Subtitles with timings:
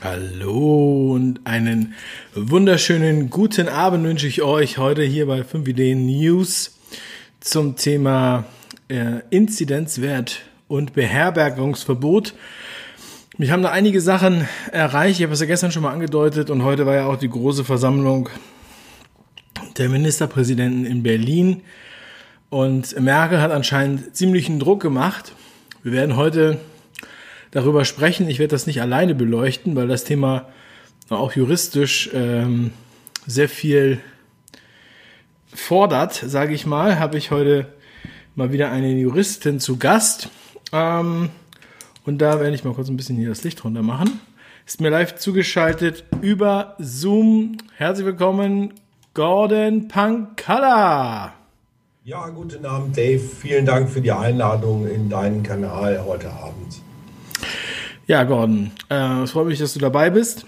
[0.00, 1.92] Hallo und einen
[2.32, 6.78] wunderschönen guten Abend wünsche ich euch heute hier bei 5 Ideen News
[7.40, 8.44] zum Thema
[8.86, 12.34] äh, Inzidenzwert und Beherbergungsverbot.
[13.38, 15.18] Mich haben da einige Sachen erreicht.
[15.18, 17.64] Ich habe es ja gestern schon mal angedeutet und heute war ja auch die große
[17.64, 18.28] Versammlung
[19.78, 21.62] der Ministerpräsidenten in Berlin.
[22.50, 25.32] Und Merkel hat anscheinend ziemlichen Druck gemacht.
[25.82, 26.60] Wir werden heute
[27.50, 28.28] darüber sprechen.
[28.28, 30.48] Ich werde das nicht alleine beleuchten, weil das Thema
[31.08, 32.72] auch juristisch ähm,
[33.26, 34.00] sehr viel
[35.54, 36.98] fordert, sage ich mal.
[36.98, 37.72] Habe ich heute
[38.34, 40.28] mal wieder eine Juristin zu Gast.
[40.72, 41.30] Ähm,
[42.04, 44.20] und da werde ich mal kurz ein bisschen hier das Licht runter machen.
[44.66, 47.56] Ist mir live zugeschaltet über Zoom.
[47.76, 48.74] Herzlich willkommen,
[49.14, 51.32] Gordon Pankala.
[52.04, 53.18] Ja, guten Abend, Dave.
[53.18, 56.80] Vielen Dank für die Einladung in deinen Kanal heute Abend.
[58.08, 60.46] Ja, Gordon, äh, es freut mich, dass du dabei bist.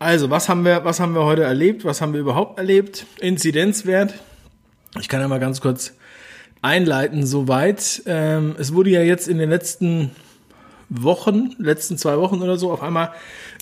[0.00, 1.84] Also, was haben wir, was haben wir heute erlebt?
[1.84, 3.06] Was haben wir überhaupt erlebt?
[3.20, 4.14] Inzidenzwert.
[4.98, 5.92] Ich kann ja mal ganz kurz
[6.60, 8.02] einleiten soweit.
[8.06, 10.10] Ähm, es wurde ja jetzt in den letzten
[10.88, 13.12] Wochen, letzten zwei Wochen oder so, auf einmal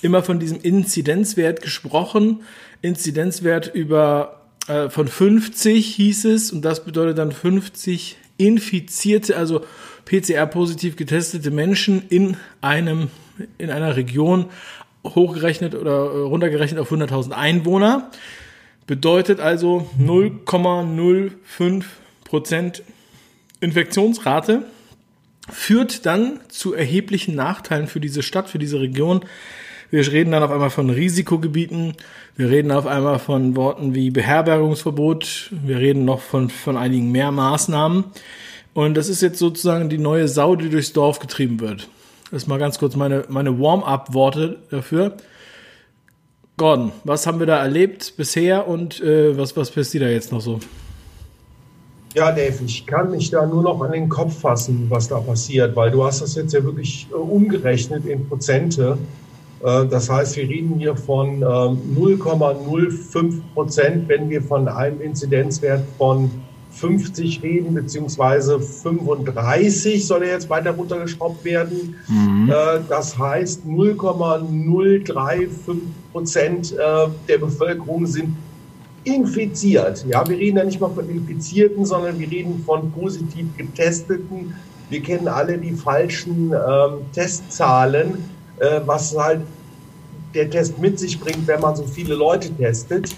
[0.00, 2.41] immer von diesem Inzidenzwert gesprochen.
[2.80, 9.64] Inzidenzwert über äh, von 50 hieß es und das bedeutet dann 50 infizierte, also
[10.05, 13.08] PCR-positiv getestete Menschen in einem,
[13.58, 14.47] in einer Region
[15.05, 18.11] hochgerechnet oder äh, runtergerechnet auf 100.000 Einwohner.
[18.86, 21.84] Bedeutet also 0,05
[22.24, 22.83] Prozent
[23.61, 24.64] Infektionsrate
[25.50, 29.24] führt dann zu erheblichen Nachteilen für diese Stadt, für diese Region.
[29.92, 31.92] Wir reden dann auf einmal von Risikogebieten.
[32.34, 35.52] Wir reden auf einmal von Worten wie Beherbergungsverbot.
[35.52, 38.04] Wir reden noch von, von einigen mehr Maßnahmen.
[38.72, 41.90] Und das ist jetzt sozusagen die neue Sau, die durchs Dorf getrieben wird.
[42.30, 45.18] Das ist mal ganz kurz meine, meine Warm-up-Worte dafür.
[46.56, 50.40] Gordon, was haben wir da erlebt bisher und äh, was, was passiert da jetzt noch
[50.40, 50.58] so?
[52.14, 55.77] Ja, Dave, ich kann mich da nur noch an den Kopf fassen, was da passiert,
[55.77, 58.96] weil du hast das jetzt ja wirklich äh, umgerechnet in Prozente.
[59.62, 65.83] Äh, das heißt, wir reden hier von 0,05 ähm, Prozent, wenn wir von einem Inzidenzwert
[65.98, 66.30] von
[66.73, 71.96] 50 reden, beziehungsweise 35 soll er jetzt weiter runtergeschraubt werden.
[72.08, 72.50] Mhm.
[72.50, 75.48] Äh, das heißt, 0,035
[76.12, 76.77] Prozent äh,
[77.29, 78.34] der Bevölkerung sind
[79.05, 80.05] infiziert.
[80.08, 84.55] Ja, wir reden ja nicht mal von Infizierten, sondern wir reden von positiv Getesteten.
[84.90, 88.18] Wir kennen alle die falschen ähm, Testzahlen,
[88.62, 89.40] äh, was halt
[90.34, 93.14] der Test mit sich bringt, wenn man so viele Leute testet.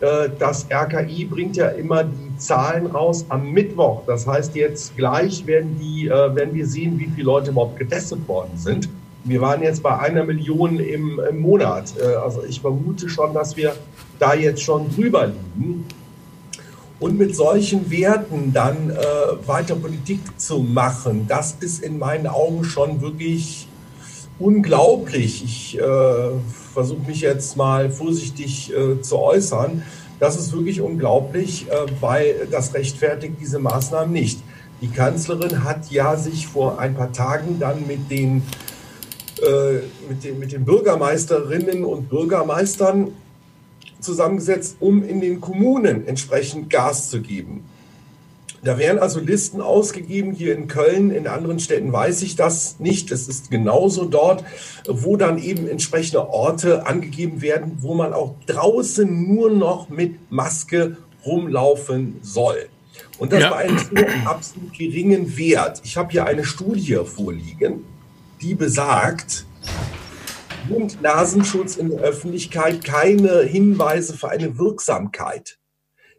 [0.00, 4.02] Äh, das RKI bringt ja immer die Zahlen raus am Mittwoch.
[4.06, 8.26] Das heißt, jetzt gleich werden, die, äh, werden wir sehen, wie viele Leute überhaupt getestet
[8.28, 8.88] worden sind.
[9.24, 11.94] Wir waren jetzt bei einer Million im, im Monat.
[11.98, 13.74] Äh, also ich vermute schon, dass wir
[14.18, 15.86] da jetzt schon drüber liegen.
[17.00, 22.62] Und mit solchen Werten dann äh, weiter Politik zu machen, das ist in meinen Augen
[22.62, 23.66] schon wirklich
[24.42, 25.44] unglaublich.
[25.44, 26.30] Ich äh,
[26.74, 29.82] versuche mich jetzt mal vorsichtig äh, zu äußern.
[30.18, 34.40] Das ist wirklich unglaublich, äh, weil das rechtfertigt diese Maßnahmen nicht.
[34.80, 38.42] Die Kanzlerin hat ja sich vor ein paar Tagen dann mit den,
[39.40, 43.12] äh, mit den, mit den Bürgermeisterinnen und Bürgermeistern
[44.00, 47.64] zusammengesetzt, um in den Kommunen entsprechend Gas zu geben.
[48.64, 53.10] Da werden also Listen ausgegeben, hier in Köln, in anderen Städten weiß ich das nicht.
[53.10, 54.44] Es ist genauso dort,
[54.86, 60.96] wo dann eben entsprechende Orte angegeben werden, wo man auch draußen nur noch mit Maske
[61.26, 62.68] rumlaufen soll.
[63.18, 63.50] Und das ja.
[63.50, 63.76] war ein
[64.26, 65.80] absolut geringen Wert.
[65.84, 67.84] Ich habe hier eine Studie vorliegen,
[68.40, 69.44] die besagt,
[70.68, 75.58] Mund-Nasenschutz in der Öffentlichkeit keine Hinweise für eine Wirksamkeit.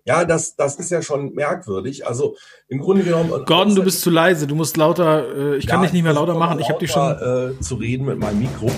[0.05, 2.05] Ja, das, das ist ja schon merkwürdig.
[2.05, 2.35] Also
[2.67, 3.29] im Grunde genommen.
[3.45, 4.47] Gordon, du bist zu leise.
[4.47, 5.53] Du musst lauter.
[5.53, 6.59] Äh, ich kann dich nicht mehr lauter machen.
[6.59, 7.11] Ich habe dich schon.
[7.11, 8.69] Äh, zu reden mit meinem Mikro.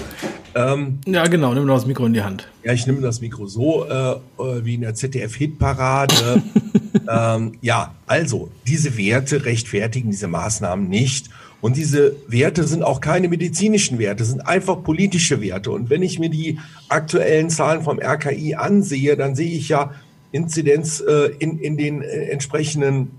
[0.53, 1.53] Ähm, ja, genau.
[1.53, 2.47] Nimm das Mikro in die Hand.
[2.63, 4.19] Ja, ich nehme das Mikro so äh, äh
[4.63, 6.43] wie in der ZDF-Hitparade.
[7.09, 11.29] ähm, ja, also diese Werte rechtfertigen diese Maßnahmen nicht.
[11.59, 15.71] Und diese Werte sind auch keine medizinischen Werte, sind einfach politische Werte.
[15.71, 19.91] Und wenn ich mir die aktuellen Zahlen vom RKI ansehe, dann sehe ich ja,
[20.35, 23.11] Inzidenz äh, in, in den äh, entsprechenden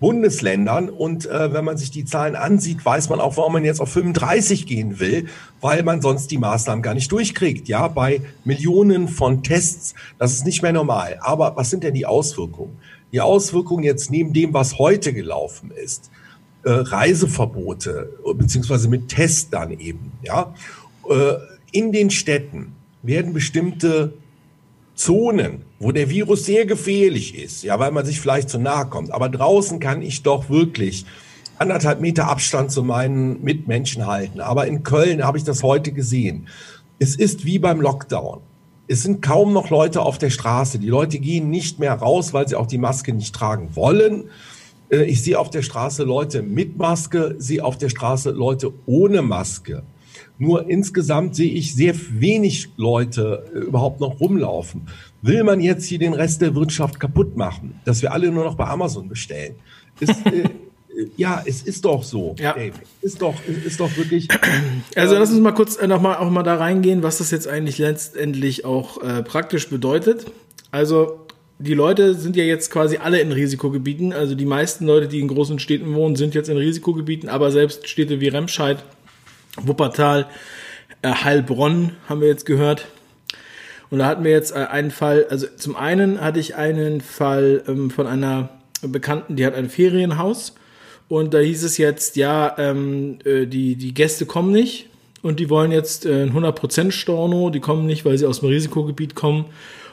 [0.00, 0.88] Bundesländern.
[0.88, 3.90] Und äh, wenn man sich die Zahlen ansieht, weiß man auch, warum man jetzt auf
[3.90, 5.28] 35 gehen will,
[5.60, 7.68] weil man sonst die Maßnahmen gar nicht durchkriegt.
[7.68, 11.18] Ja, bei Millionen von Tests, das ist nicht mehr normal.
[11.20, 12.76] Aber was sind denn die Auswirkungen?
[13.12, 16.10] Die Auswirkungen jetzt neben dem, was heute gelaufen ist,
[16.62, 20.54] äh, Reiseverbote, beziehungsweise mit Test dann eben, ja.
[21.08, 21.34] Äh,
[21.72, 22.72] in den Städten
[23.02, 24.12] werden bestimmte
[25.00, 29.12] Zonen, wo der Virus sehr gefährlich ist, ja, weil man sich vielleicht zu nahe kommt.
[29.12, 31.06] Aber draußen kann ich doch wirklich
[31.58, 34.40] anderthalb Meter Abstand zu meinen Mitmenschen halten.
[34.40, 36.48] Aber in Köln habe ich das heute gesehen.
[36.98, 38.40] Es ist wie beim Lockdown.
[38.88, 40.78] Es sind kaum noch Leute auf der Straße.
[40.78, 44.24] Die Leute gehen nicht mehr raus, weil sie auch die Maske nicht tragen wollen.
[44.90, 49.22] Äh, ich sehe auf der Straße Leute mit Maske, sehe auf der Straße Leute ohne
[49.22, 49.82] Maske.
[50.40, 54.88] Nur insgesamt sehe ich sehr wenig Leute äh, überhaupt noch rumlaufen.
[55.20, 58.54] Will man jetzt hier den Rest der Wirtschaft kaputt machen, dass wir alle nur noch
[58.54, 59.56] bei Amazon bestellen?
[60.00, 60.48] Ist, äh,
[61.18, 62.36] ja, es ist doch so.
[62.38, 62.52] Ja.
[62.52, 62.72] Ey,
[63.02, 63.34] ist doch,
[63.66, 64.28] ist doch wirklich.
[64.96, 67.46] Also lass uns mal kurz äh, noch mal auch mal da reingehen, was das jetzt
[67.46, 70.24] eigentlich letztendlich auch äh, praktisch bedeutet.
[70.70, 71.26] Also
[71.58, 74.14] die Leute sind ja jetzt quasi alle in Risikogebieten.
[74.14, 77.86] Also die meisten Leute, die in großen Städten wohnen, sind jetzt in Risikogebieten, aber selbst
[77.90, 78.82] Städte wie Remscheid
[79.66, 80.26] Wuppertal,
[81.02, 82.86] äh, Heilbronn haben wir jetzt gehört.
[83.90, 87.62] Und da hatten wir jetzt äh, einen Fall, also zum einen hatte ich einen Fall
[87.66, 88.50] ähm, von einer
[88.82, 90.54] Bekannten, die hat ein Ferienhaus
[91.08, 94.88] und da hieß es jetzt, ja, ähm, äh, die, die Gäste kommen nicht
[95.22, 98.48] und die wollen jetzt äh, ein 100% Storno, die kommen nicht, weil sie aus dem
[98.48, 99.46] Risikogebiet kommen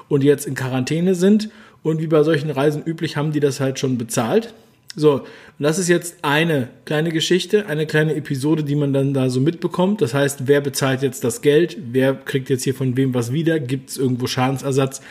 [0.09, 1.49] und jetzt in Quarantäne sind.
[1.83, 4.53] Und wie bei solchen Reisen üblich haben die das halt schon bezahlt.
[4.99, 5.23] So, und
[5.59, 10.01] das ist jetzt eine kleine Geschichte, eine kleine Episode, die man dann da so mitbekommt.
[10.01, 11.77] Das heißt, wer bezahlt jetzt das Geld?
[11.91, 13.59] Wer kriegt jetzt hier von wem was wieder?
[13.59, 15.01] Gibt es irgendwo Schadensersatz?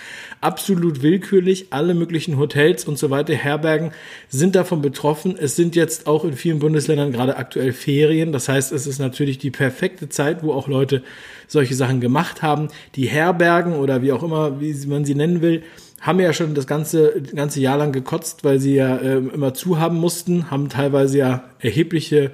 [0.41, 1.69] Absolut willkürlich.
[1.71, 3.93] Alle möglichen Hotels und so weiter, Herbergen
[4.29, 5.37] sind davon betroffen.
[5.39, 8.33] Es sind jetzt auch in vielen Bundesländern gerade aktuell Ferien.
[8.33, 11.05] Das heißt, es ist natürlich die perfekte Zeit, wo auch Leute
[11.47, 12.71] solche Sachen gemacht haben.
[12.97, 15.63] Die Herbergen oder wie auch immer, wie man sie nennen will,
[16.01, 19.79] haben ja schon das ganze, ganze Jahr lang gekotzt, weil sie ja äh, immer zu
[19.79, 22.33] haben mussten, haben teilweise ja erhebliche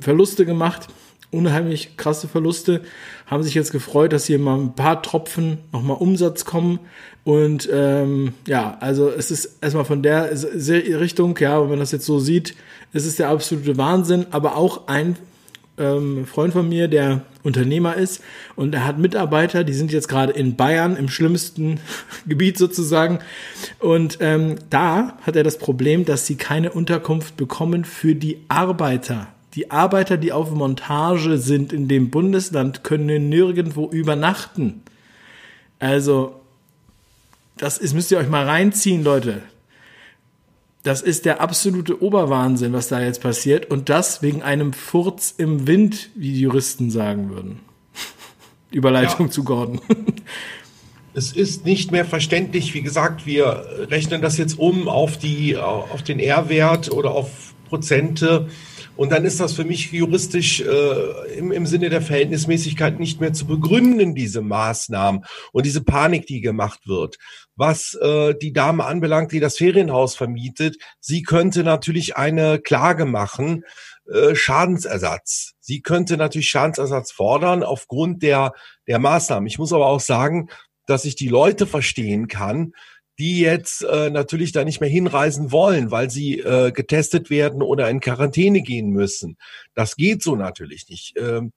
[0.00, 0.88] Verluste gemacht,
[1.30, 2.82] unheimlich krasse Verluste,
[3.26, 6.78] haben sich jetzt gefreut, dass hier mal ein paar Tropfen nochmal Umsatz kommen.
[7.24, 12.06] Und ähm, ja, also es ist erstmal von der Richtung, ja, wenn man das jetzt
[12.06, 12.54] so sieht,
[12.92, 15.16] es ist der absolute Wahnsinn, aber auch ein
[15.78, 18.22] ähm, Freund von mir, der Unternehmer ist
[18.56, 21.80] und er hat Mitarbeiter, die sind jetzt gerade in Bayern im schlimmsten
[22.26, 23.18] Gebiet sozusagen
[23.78, 29.28] und ähm, da hat er das Problem, dass sie keine Unterkunft bekommen für die Arbeiter.
[29.54, 34.82] Die Arbeiter, die auf Montage sind in dem Bundesland, können nirgendwo übernachten.
[35.78, 36.40] Also,
[37.58, 39.42] das ist, müsst ihr euch mal reinziehen, Leute.
[40.82, 43.70] Das ist der absolute Oberwahnsinn, was da jetzt passiert.
[43.70, 47.60] Und das wegen einem Furz im Wind, wie die Juristen sagen würden.
[48.70, 49.32] Überleitung ja.
[49.32, 49.80] zu Gordon.
[51.14, 52.72] Es ist nicht mehr verständlich.
[52.72, 58.48] Wie gesagt, wir rechnen das jetzt um auf die, auf den R-Wert oder auf Prozente.
[58.96, 63.32] Und dann ist das für mich juristisch äh, im, im Sinne der Verhältnismäßigkeit nicht mehr
[63.32, 67.16] zu begründen, diese Maßnahmen und diese Panik, die gemacht wird.
[67.56, 73.64] Was äh, die Dame anbelangt, die das Ferienhaus vermietet, sie könnte natürlich eine Klage machen,
[74.10, 75.52] äh, Schadensersatz.
[75.60, 78.52] Sie könnte natürlich Schadensersatz fordern aufgrund der,
[78.88, 79.46] der Maßnahmen.
[79.46, 80.48] Ich muss aber auch sagen,
[80.86, 82.72] dass ich die Leute verstehen kann,
[83.18, 87.88] die jetzt äh, natürlich da nicht mehr hinreisen wollen, weil sie äh, getestet werden oder
[87.88, 89.36] in Quarantäne gehen müssen.
[89.74, 91.14] Das geht so natürlich nicht.
[91.16, 91.52] Ähm,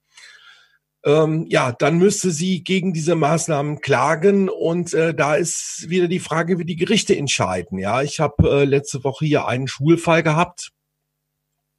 [1.05, 6.19] ähm, ja, dann müsste sie gegen diese Maßnahmen klagen und äh, da ist wieder die
[6.19, 7.77] Frage, wie die Gerichte entscheiden.
[7.77, 10.71] Ja, ich habe äh, letzte Woche hier einen Schulfall gehabt.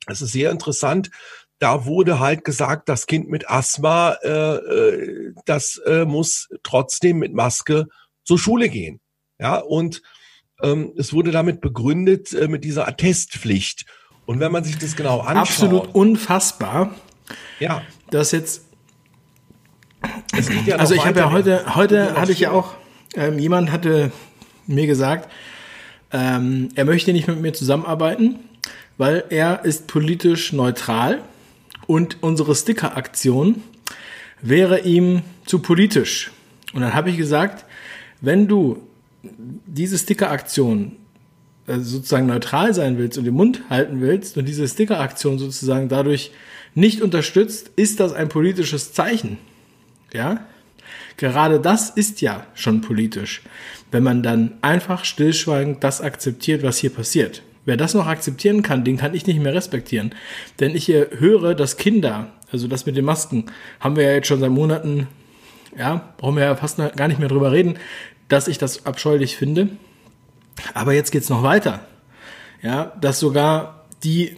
[0.06, 1.10] Es ist sehr interessant.
[1.58, 7.34] Da wurde halt gesagt, das Kind mit Asthma, äh, äh, das äh, muss trotzdem mit
[7.34, 7.86] Maske
[8.24, 9.00] zur Schule gehen.
[9.38, 10.02] Ja, und
[10.62, 13.86] ähm, es wurde damit begründet äh, mit dieser Attestpflicht.
[14.24, 15.36] Und wenn man sich das genau anschaut.
[15.36, 16.94] Absolut unfassbar.
[17.58, 17.82] Ja.
[18.10, 18.65] Das jetzt.
[20.66, 22.74] Ja also ich habe ja heute, heute hatte ich ja auch,
[23.14, 24.12] ähm, jemand hatte
[24.66, 25.30] mir gesagt,
[26.12, 28.36] ähm, er möchte nicht mit mir zusammenarbeiten,
[28.96, 31.20] weil er ist politisch neutral
[31.86, 33.62] und unsere Sticker-Aktion
[34.40, 36.30] wäre ihm zu politisch.
[36.72, 37.64] Und dann habe ich gesagt,
[38.20, 38.82] wenn du
[39.22, 40.92] diese Sticker-Aktion
[41.66, 46.32] äh, sozusagen neutral sein willst und den Mund halten willst und diese Sticker-Aktion sozusagen dadurch
[46.74, 49.38] nicht unterstützt, ist das ein politisches Zeichen.
[50.16, 50.40] Ja?
[51.16, 53.42] Gerade das ist ja schon politisch,
[53.90, 57.42] wenn man dann einfach stillschweigend das akzeptiert, was hier passiert.
[57.64, 60.14] Wer das noch akzeptieren kann, den kann ich nicht mehr respektieren.
[60.60, 63.46] Denn ich höre, dass Kinder, also das mit den Masken,
[63.80, 65.08] haben wir ja jetzt schon seit Monaten,
[65.76, 67.78] ja, brauchen wir ja fast gar nicht mehr drüber reden,
[68.28, 69.70] dass ich das abscheulich finde.
[70.74, 71.86] Aber jetzt geht's noch weiter.
[72.62, 74.36] Ja, dass sogar die,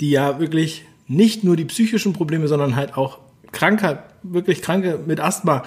[0.00, 3.19] die ja wirklich nicht nur die psychischen Probleme, sondern halt auch
[3.52, 5.64] Kranker, wirklich Kranke mit Asthma,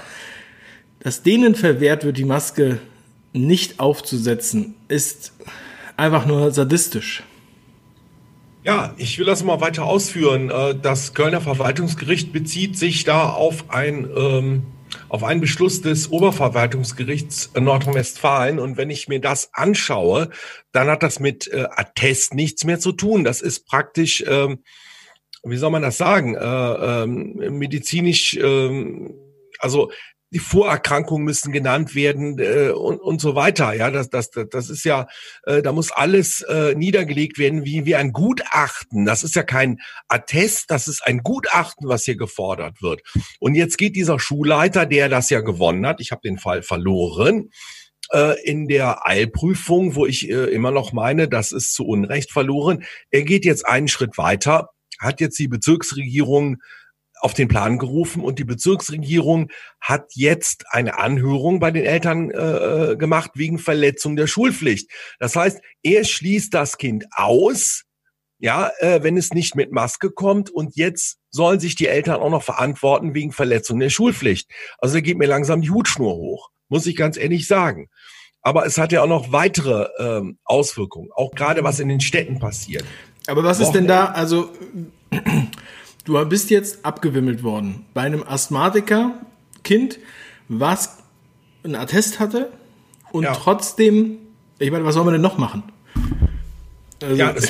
[1.00, 2.80] dass denen verwehrt wird, die Maske
[3.34, 5.34] nicht aufzusetzen, ist
[5.98, 7.24] einfach nur sadistisch.
[8.64, 10.50] Ja, ich will das mal weiter ausführen.
[10.50, 14.64] Äh, das Kölner Verwaltungsgericht bezieht sich da auf ein ähm,
[15.10, 18.60] auf einen Beschluss des Oberverwaltungsgerichts Nordrhein-Westfalen.
[18.60, 20.30] Und wenn ich mir das anschaue,
[20.72, 23.24] dann hat das mit äh, Attest nichts mehr zu tun.
[23.24, 24.60] Das ist praktisch, ähm,
[25.44, 26.40] wie soll man das sagen, äh,
[27.04, 29.14] ähm, medizinisch, ähm,
[29.60, 29.92] also
[30.34, 33.74] die Vorerkrankungen müssen genannt werden äh, und, und so weiter.
[33.74, 35.08] Ja, das, das, das ist ja,
[35.46, 39.06] äh, da muss alles äh, niedergelegt werden wie, wie ein Gutachten.
[39.06, 43.02] Das ist ja kein Attest, das ist ein Gutachten, was hier gefordert wird.
[43.40, 47.52] Und jetzt geht dieser Schulleiter, der das ja gewonnen hat, ich habe den Fall verloren,
[48.12, 52.84] äh, in der Eilprüfung, wo ich äh, immer noch meine, das ist zu Unrecht verloren.
[53.12, 54.70] Er geht jetzt einen Schritt weiter,
[55.04, 56.58] hat jetzt die Bezirksregierung
[57.24, 62.92] auf den Plan gerufen und die Bezirksregierung hat jetzt eine Anhörung bei den Eltern äh,
[62.92, 64.92] äh, gemacht wegen Verletzung der Schulpflicht.
[65.20, 67.84] Das heißt, er schließt das Kind aus,
[68.40, 72.30] ja, äh, wenn es nicht mit Maske kommt und jetzt sollen sich die Eltern auch
[72.30, 74.52] noch verantworten wegen Verletzung der Schulpflicht.
[74.80, 77.88] Also da geht mir langsam die Hutschnur hoch, muss ich ganz ehrlich sagen.
[78.42, 82.40] Aber es hat ja auch noch weitere ähm, Auswirkungen, auch gerade was in den Städten
[82.40, 82.84] passiert.
[83.28, 84.50] Aber was ist denn da, also
[86.06, 90.00] du bist jetzt abgewimmelt worden bei einem Asthmatiker-Kind,
[90.50, 90.98] was
[91.64, 92.52] einen Attest hatte
[93.12, 93.34] und ja.
[93.34, 94.18] trotzdem,
[94.60, 95.64] ich meine, was soll man denn noch machen?
[97.02, 97.50] Also, ja, muss,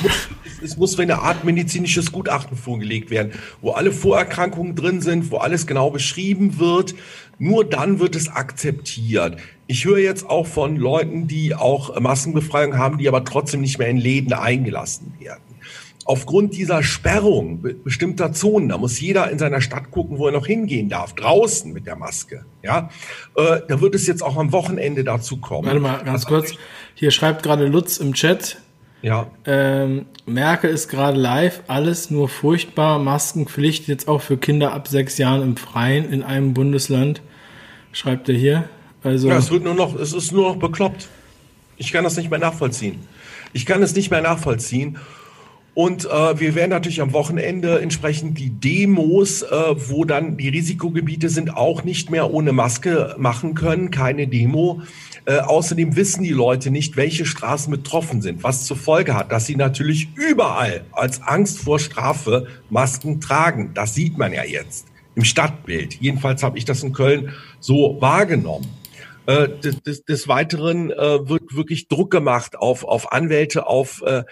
[0.63, 5.38] es muss für eine Art medizinisches Gutachten vorgelegt werden, wo alle Vorerkrankungen drin sind, wo
[5.38, 6.96] alles genau beschrieben wird.
[7.39, 9.38] Nur dann wird es akzeptiert.
[9.67, 13.88] Ich höre jetzt auch von Leuten, die auch Maskenbefreiung haben, die aber trotzdem nicht mehr
[13.89, 15.41] in Läden eingelassen werden
[16.05, 20.46] aufgrund dieser Sperrung bestimmter Zonen, da muss jeder in seiner Stadt gucken, wo er noch
[20.46, 22.46] hingehen darf, draußen mit der Maske.
[22.62, 22.89] Ja,
[23.36, 25.67] äh, da wird es jetzt auch am Wochenende dazu kommen.
[25.67, 26.53] Warte mal, ganz kurz.
[26.96, 28.58] Hier schreibt gerade Lutz im Chat.
[29.03, 29.27] Ja.
[29.45, 33.00] Ähm, Merkel ist gerade live, alles nur furchtbar.
[33.00, 37.22] Maskenpflicht jetzt auch für Kinder ab sechs Jahren im Freien in einem Bundesland,
[37.91, 38.69] schreibt er hier.
[39.03, 41.10] Also ja, es wird nur noch, es ist nur noch bekloppt.
[41.75, 43.00] Ich kann das nicht mehr nachvollziehen.
[43.51, 44.98] Ich kann es nicht mehr nachvollziehen.
[45.74, 51.29] Und äh, wir werden natürlich am Wochenende entsprechend die Demos, äh, wo dann die Risikogebiete
[51.29, 54.83] sind, auch nicht mehr ohne Maske machen können, keine Demo.
[55.25, 59.46] Äh, außerdem wissen die Leute nicht, welche Straßen betroffen sind, was zur Folge hat, dass
[59.46, 63.72] sie natürlich überall als Angst vor Strafe Masken tragen.
[63.74, 65.96] Das sieht man ja jetzt im Stadtbild.
[66.01, 68.68] Jedenfalls habe ich das in Köln so wahrgenommen.
[69.25, 74.24] Äh, des, des Weiteren äh, wird wirklich Druck gemacht auf, auf Anwälte, auf äh,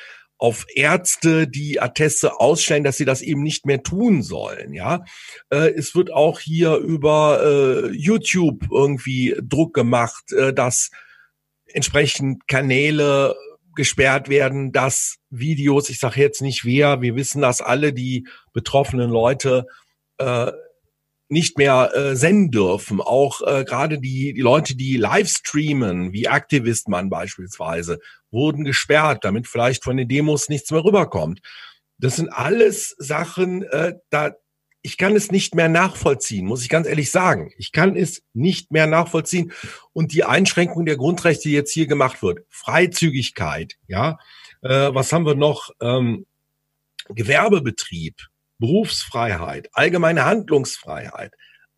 [0.41, 4.73] auf Ärzte, die Atteste ausstellen, dass sie das eben nicht mehr tun sollen.
[4.73, 5.05] Ja,
[5.51, 10.89] äh, es wird auch hier über äh, YouTube irgendwie Druck gemacht, äh, dass
[11.67, 13.35] entsprechend Kanäle
[13.75, 19.11] gesperrt werden, dass Videos, ich sage jetzt nicht wer, wir wissen das alle, die betroffenen
[19.11, 19.67] Leute
[20.17, 20.51] äh,
[21.29, 22.99] nicht mehr äh, senden dürfen.
[22.99, 27.99] Auch äh, gerade die, die Leute, die live streamen, wie Aktivistmann beispielsweise,
[28.31, 31.41] wurden gesperrt, damit vielleicht von den Demos nichts mehr rüberkommt.
[31.97, 34.31] Das sind alles Sachen, äh, da
[34.83, 37.53] ich kann es nicht mehr nachvollziehen, muss ich ganz ehrlich sagen.
[37.57, 39.51] Ich kann es nicht mehr nachvollziehen.
[39.93, 44.17] Und die Einschränkung der Grundrechte, die jetzt hier gemacht wird, Freizügigkeit, ja,
[44.63, 45.69] äh, was haben wir noch?
[45.81, 46.25] Ähm,
[47.09, 48.15] Gewerbebetrieb,
[48.57, 51.33] Berufsfreiheit, allgemeine Handlungsfreiheit.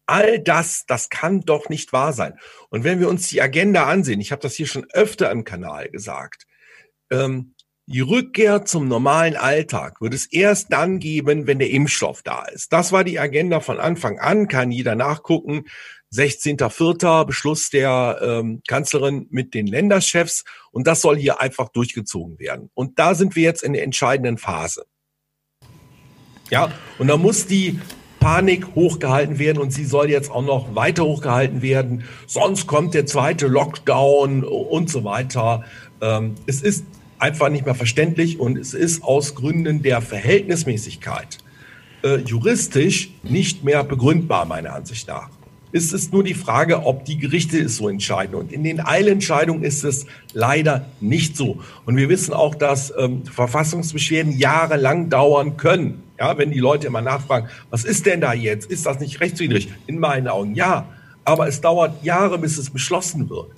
[0.06, 2.38] All das, das kann doch nicht wahr sein.
[2.70, 5.90] Und wenn wir uns die Agenda ansehen, ich habe das hier schon öfter im Kanal
[5.90, 6.46] gesagt,
[7.10, 7.54] ähm,
[7.86, 12.72] die Rückkehr zum normalen Alltag wird es erst dann geben, wenn der Impfstoff da ist.
[12.72, 15.66] Das war die Agenda von Anfang an, kann jeder nachgucken.
[16.14, 17.26] 16.04.
[17.26, 22.70] Beschluss der ähm, Kanzlerin mit den Länderchefs und das soll hier einfach durchgezogen werden.
[22.74, 24.86] Und da sind wir jetzt in der entscheidenden Phase.
[26.50, 27.80] Ja, und da muss die
[28.24, 32.06] Panik hochgehalten werden und sie soll jetzt auch noch weiter hochgehalten werden.
[32.26, 35.66] Sonst kommt der zweite Lockdown und so weiter.
[36.00, 36.86] Ähm, es ist
[37.20, 41.40] einfach nicht mehr verständlich und es ist aus Gründen der Verhältnismäßigkeit
[42.06, 45.30] äh, juristisch nicht mehr begründbar, meiner Ansicht nach.
[45.74, 48.36] Es ist nur die Frage, ob die Gerichte es so entscheiden.
[48.36, 51.60] Und in den Eilentscheidungen ist es leider nicht so.
[51.86, 56.04] Und wir wissen auch, dass ähm, Verfassungsbeschwerden jahrelang dauern können.
[56.24, 58.72] Ja, wenn die Leute immer nachfragen, was ist denn da jetzt?
[58.72, 59.68] Ist das nicht rechtswidrig?
[59.88, 60.88] In meinen Augen ja.
[61.26, 63.50] Aber es dauert Jahre, bis es beschlossen wird.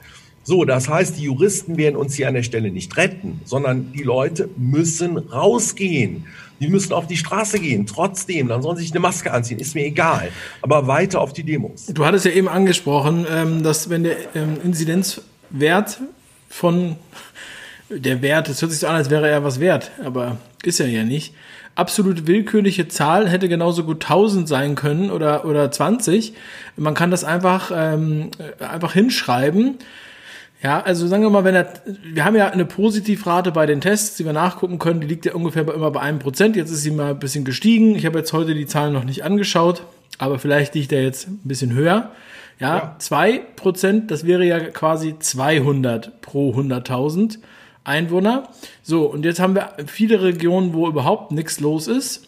[0.42, 4.02] So, das heißt, die Juristen werden uns hier an der Stelle nicht retten, sondern die
[4.02, 6.26] Leute müssen rausgehen.
[6.60, 9.76] Die müssen auf die Straße gehen, trotzdem, dann sollen sie sich eine Maske anziehen, ist
[9.76, 10.30] mir egal.
[10.64, 11.86] Aber weiter auf die Demos.
[11.88, 16.00] Du hattest ja eben angesprochen, ähm, dass wenn der ähm, Inzidenzwert
[16.50, 16.96] von
[17.90, 20.88] der Wert, es hört sich so an, als wäre er was wert, aber ist er
[20.88, 21.36] ja nicht.
[21.76, 26.34] Absolut willkürliche Zahl hätte genauso gut 1000 sein können oder, oder 20.
[26.78, 29.78] Man kann das einfach, ähm, einfach hinschreiben
[30.66, 31.72] ja, also sagen wir mal, wenn er,
[32.04, 35.36] wir haben ja eine Positivrate bei den Tests, die wir nachgucken können, die liegt ja
[35.36, 36.56] ungefähr bei, immer bei einem Prozent.
[36.56, 37.96] Jetzt ist sie mal ein bisschen gestiegen.
[37.96, 39.84] Ich habe jetzt heute die Zahlen noch nicht angeschaut,
[40.18, 42.10] aber vielleicht liegt er jetzt ein bisschen höher.
[42.58, 47.38] Ja, zwei Prozent, das wäre ja quasi 200 pro 100.000
[47.86, 48.50] Einwohner.
[48.84, 52.28] So, und jetzt haben wir viele Regionen, wo überhaupt nichts los ist.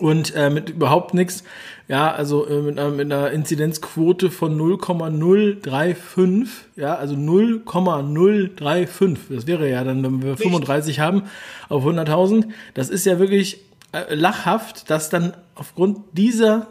[0.00, 1.44] Und äh, mit überhaupt nichts,
[1.86, 9.70] ja, also äh, mit, einer, mit einer Inzidenzquote von 0,035, ja, also 0,035, das wäre
[9.70, 10.42] ja dann, wenn wir Nicht.
[10.42, 11.22] 35 haben
[11.68, 13.60] auf 100.000, das ist ja wirklich
[13.92, 16.66] äh, lachhaft, dass dann aufgrund dieser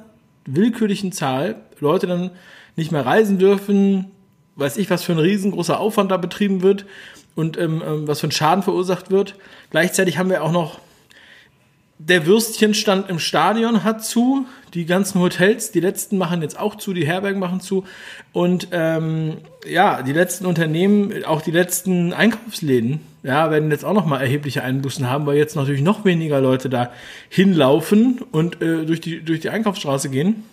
[0.45, 2.31] willkürlichen Zahl Leute dann
[2.75, 4.11] nicht mehr reisen dürfen,
[4.57, 6.85] weiß ich, was für ein riesengroßer Aufwand da betrieben wird
[7.35, 9.35] und ähm, ähm was für ein Schaden verursacht wird.
[9.69, 10.79] Gleichzeitig haben wir auch noch
[11.97, 16.93] der Würstchenstand im Stadion hat zu, die ganzen Hotels, die letzten machen jetzt auch zu,
[16.93, 17.85] die Herbergen machen zu
[18.33, 24.05] und ähm, ja, die letzten Unternehmen, auch die letzten Einkaufsläden, ja, werden jetzt auch noch
[24.05, 26.91] mal erhebliche Einbußen haben, weil jetzt natürlich noch weniger Leute da
[27.29, 30.43] hinlaufen und äh, durch die durch die Einkaufsstraße gehen.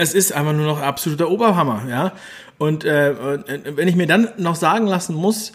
[0.00, 2.12] Es ist einfach nur noch absoluter Oberhammer, ja.
[2.56, 3.14] Und äh,
[3.76, 5.52] wenn ich mir dann noch sagen lassen muss,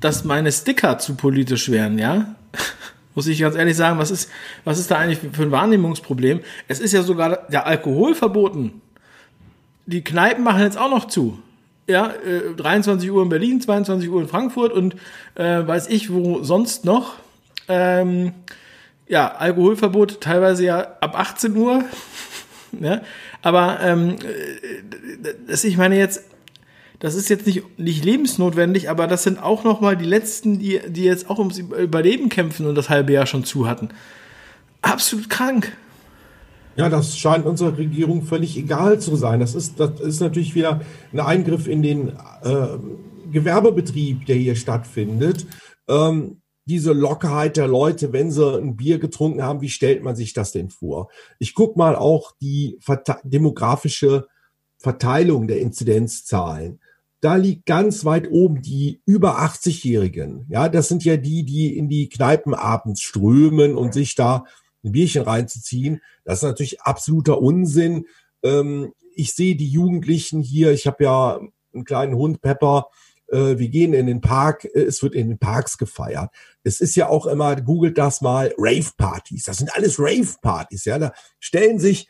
[0.00, 2.34] dass meine Sticker zu politisch wären, ja,
[3.14, 4.30] muss ich ganz ehrlich sagen, was ist,
[4.64, 6.40] was ist da eigentlich für ein Wahrnehmungsproblem?
[6.68, 8.82] Es ist ja sogar der Alkohol verboten.
[9.86, 11.38] Die Kneipen machen jetzt auch noch zu.
[11.86, 14.94] Ja, äh, 23 Uhr in Berlin, 22 Uhr in Frankfurt und
[15.36, 17.14] äh, weiß ich wo sonst noch.
[17.68, 18.34] Ähm,
[19.08, 21.82] ja, Alkoholverbot teilweise ja ab 18 Uhr.
[22.80, 23.00] ja,
[23.44, 26.24] aber ähm, äh, das, ich meine jetzt,
[26.98, 31.04] das ist jetzt nicht, nicht lebensnotwendig, aber das sind auch nochmal die letzten, die, die
[31.04, 33.90] jetzt auch ums Überleben kämpfen und das halbe Jahr schon zu hatten.
[34.80, 35.76] Absolut krank.
[36.76, 39.40] Ja, das scheint unserer Regierung völlig egal zu sein.
[39.40, 40.80] Das ist, das ist natürlich wieder
[41.12, 42.08] ein Eingriff in den
[42.42, 42.78] äh,
[43.30, 45.46] Gewerbebetrieb, der hier stattfindet.
[45.86, 50.32] Ähm, diese Lockerheit der Leute, wenn sie ein Bier getrunken haben, wie stellt man sich
[50.32, 51.10] das denn vor?
[51.38, 52.78] Ich guck mal auch die
[53.24, 54.26] demografische
[54.78, 56.80] Verteilung der Inzidenzzahlen
[57.24, 60.44] da liegt ganz weit oben die über 80-Jährigen.
[60.50, 64.44] Ja, das sind ja die, die in die Kneipen abends strömen und sich da
[64.84, 66.02] ein Bierchen reinzuziehen.
[66.26, 68.04] Das ist natürlich absoluter Unsinn.
[68.42, 70.72] Ähm, ich sehe die Jugendlichen hier.
[70.72, 71.40] Ich habe ja
[71.72, 72.88] einen kleinen Hund, Pepper.
[73.34, 74.64] Äh, wir gehen in den Park.
[74.64, 76.30] Es wird in den Parks gefeiert.
[76.62, 79.42] Es ist ja auch immer, googelt das mal, Rave-Partys.
[79.44, 80.84] Das sind alles Rave-Partys.
[80.84, 82.08] Ja, da stellen sich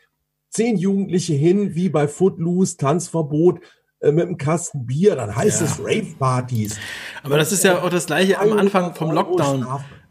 [0.49, 3.59] zehn Jugendliche hin, wie bei Footloose, Tanzverbot,
[3.99, 5.67] äh, mit einem Kasten Bier, dann heißt ja.
[5.67, 6.77] es Rave-Partys.
[7.23, 9.67] Aber das ist ja auch das gleiche am Anfang vom Lockdown.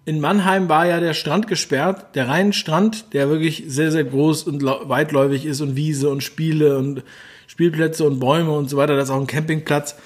[0.06, 4.62] In Mannheim war ja der Strand gesperrt, der Rheinstrand, der wirklich sehr, sehr groß und
[4.62, 7.02] weitläufig ist und Wiese und Spiele und
[7.46, 8.96] Spielplätze und Bäume und so weiter.
[8.96, 9.96] Das ist auch ein Campingplatz.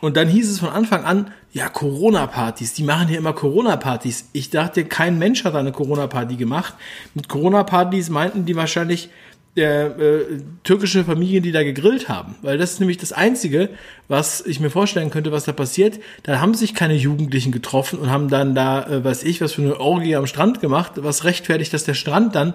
[0.00, 4.28] Und dann hieß es von Anfang an, ja, Corona-Partys, die machen hier immer Corona-Partys.
[4.32, 6.74] Ich dachte, kein Mensch hat eine Corona-Party gemacht.
[7.14, 9.10] Mit Corona-Partys meinten die wahrscheinlich
[9.56, 12.36] der äh, türkische Familien, die da gegrillt haben.
[12.42, 13.70] Weil das ist nämlich das Einzige,
[14.06, 15.98] was ich mir vorstellen könnte, was da passiert.
[16.22, 19.62] Da haben sich keine Jugendlichen getroffen und haben dann da, äh, weiß ich, was für
[19.62, 22.54] eine Orgie am Strand gemacht, was rechtfertigt, dass der Strand dann,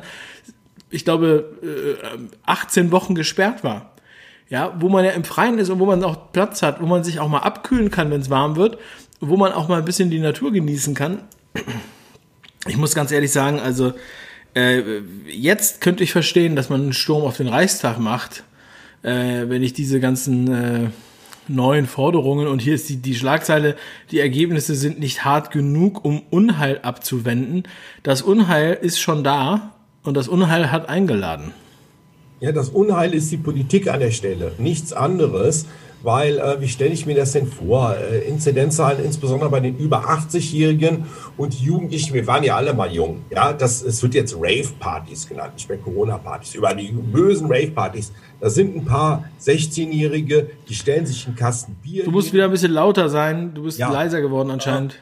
[0.90, 3.93] ich glaube, äh, 18 Wochen gesperrt war.
[4.50, 7.04] Ja, wo man ja im Freien ist und wo man auch Platz hat, wo man
[7.04, 8.78] sich auch mal abkühlen kann, wenn es warm wird,
[9.20, 11.20] wo man auch mal ein bisschen die Natur genießen kann.
[12.68, 13.94] Ich muss ganz ehrlich sagen, also
[14.56, 18.44] äh, jetzt könnte ich verstehen, dass man einen Sturm auf den Reichstag macht,
[19.02, 20.90] äh, wenn ich diese ganzen äh,
[21.48, 23.76] neuen Forderungen und hier ist die, die Schlagzeile,
[24.12, 27.64] die Ergebnisse sind nicht hart genug, um Unheil abzuwenden.
[28.04, 31.54] Das Unheil ist schon da und das Unheil hat eingeladen.
[32.44, 35.66] Ja, das Unheil ist die Politik an der Stelle, nichts anderes
[36.04, 37.96] weil äh, wie stelle ich mir das denn vor?
[37.96, 41.06] Äh, Inzidenzzahlen insbesondere bei den über 80-Jährigen
[41.38, 45.54] und Jugendlichen, wir waren ja alle mal jung, ja, das, es wird jetzt Rave-Partys genannt,
[45.56, 48.12] nicht mehr Corona-Partys, über die bösen Rave-Partys.
[48.42, 52.04] Da sind ein paar 16-Jährige, die stellen sich einen Kasten Bier.
[52.04, 52.36] Du musst hin.
[52.36, 53.90] wieder ein bisschen lauter sein, du bist ja.
[53.90, 55.00] leiser geworden anscheinend.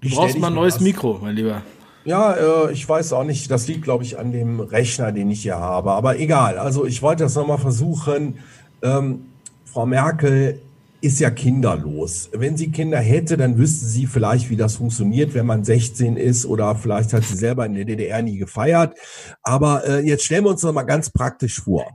[0.00, 1.62] Du brauchst mal ein neues Mikro, mein Lieber.
[2.06, 3.50] Ja, äh, ich weiß auch nicht.
[3.50, 5.90] Das liegt, glaube ich, an dem Rechner, den ich hier habe.
[5.90, 6.56] Aber egal.
[6.56, 8.38] Also ich wollte das nochmal versuchen.
[8.80, 9.26] Ähm,
[9.64, 10.60] Frau Merkel
[11.00, 12.30] ist ja kinderlos.
[12.32, 16.46] Wenn sie Kinder hätte, dann wüsste sie vielleicht, wie das funktioniert, wenn man 16 ist
[16.46, 18.96] oder vielleicht hat sie selber in der DDR nie gefeiert.
[19.42, 21.86] Aber äh, jetzt stellen wir uns noch mal ganz praktisch vor.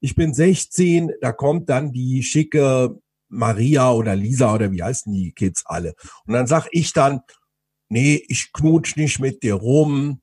[0.00, 2.96] Ich bin 16, da kommt dann die schicke
[3.28, 5.94] Maria oder Lisa oder wie heißen die Kids alle.
[6.26, 7.20] Und dann sag ich dann,
[7.88, 10.20] nee, ich knutsch nicht mit dir rum,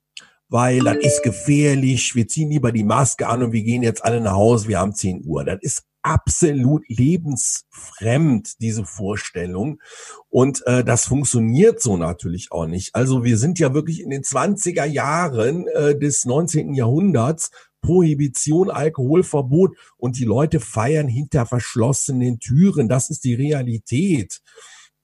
[0.47, 2.15] weil das ist gefährlich.
[2.15, 4.67] Wir ziehen lieber die Maske an und wir gehen jetzt alle nach Hause.
[4.67, 5.43] Wir haben 10 Uhr.
[5.43, 9.81] Das ist absolut lebensfremd, diese Vorstellung.
[10.29, 12.93] Und äh, das funktioniert so natürlich auch nicht.
[12.93, 16.73] Also wir sind ja wirklich in den 20er Jahren äh, des 19.
[16.73, 17.51] Jahrhunderts.
[17.81, 22.89] Prohibition, Alkoholverbot und die Leute feiern hinter verschlossenen Türen.
[22.89, 24.41] Das ist die Realität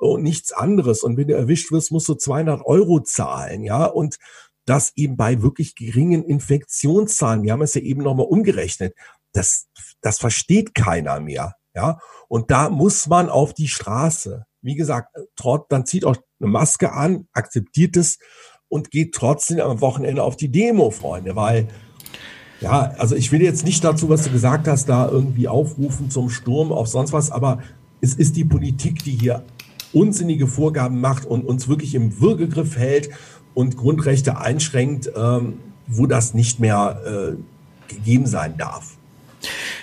[0.09, 1.03] und nichts anderes.
[1.03, 3.85] Und wenn du erwischt wirst, musst du 200 Euro zahlen, ja.
[3.85, 4.17] Und
[4.65, 7.43] das eben bei wirklich geringen Infektionszahlen.
[7.43, 8.95] Wir haben es ja eben nochmal umgerechnet.
[9.33, 9.67] Das,
[10.01, 11.99] das versteht keiner mehr, ja.
[12.27, 14.45] Und da muss man auf die Straße.
[14.61, 18.19] Wie gesagt, trot, dann zieht auch eine Maske an, akzeptiert es
[18.69, 21.67] und geht trotzdem am Wochenende auf die Demo, Freunde, weil
[22.59, 26.29] ja, also ich will jetzt nicht dazu, was du gesagt hast, da irgendwie aufrufen zum
[26.29, 27.59] Sturm auf sonst was, aber
[28.01, 29.43] es ist die Politik, die hier
[29.93, 33.09] unsinnige Vorgaben macht und uns wirklich im Würgegriff hält
[33.53, 38.97] und Grundrechte einschränkt, ähm, wo das nicht mehr äh, gegeben sein darf.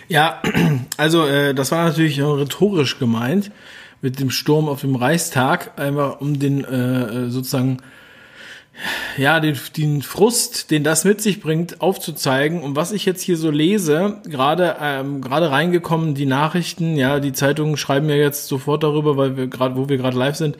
[0.08, 0.40] Ja,
[0.96, 3.50] also äh, das war natürlich rhetorisch gemeint
[4.00, 7.78] mit dem Sturm auf dem Reichstag, einfach um den äh, sozusagen
[9.16, 12.62] ja, den, den Frust, den das mit sich bringt, aufzuzeigen.
[12.62, 17.32] Und was ich jetzt hier so lese, gerade ähm, gerade reingekommen, die Nachrichten, ja, die
[17.32, 20.56] Zeitungen schreiben ja jetzt sofort darüber, weil wir gerade, wo wir gerade live sind.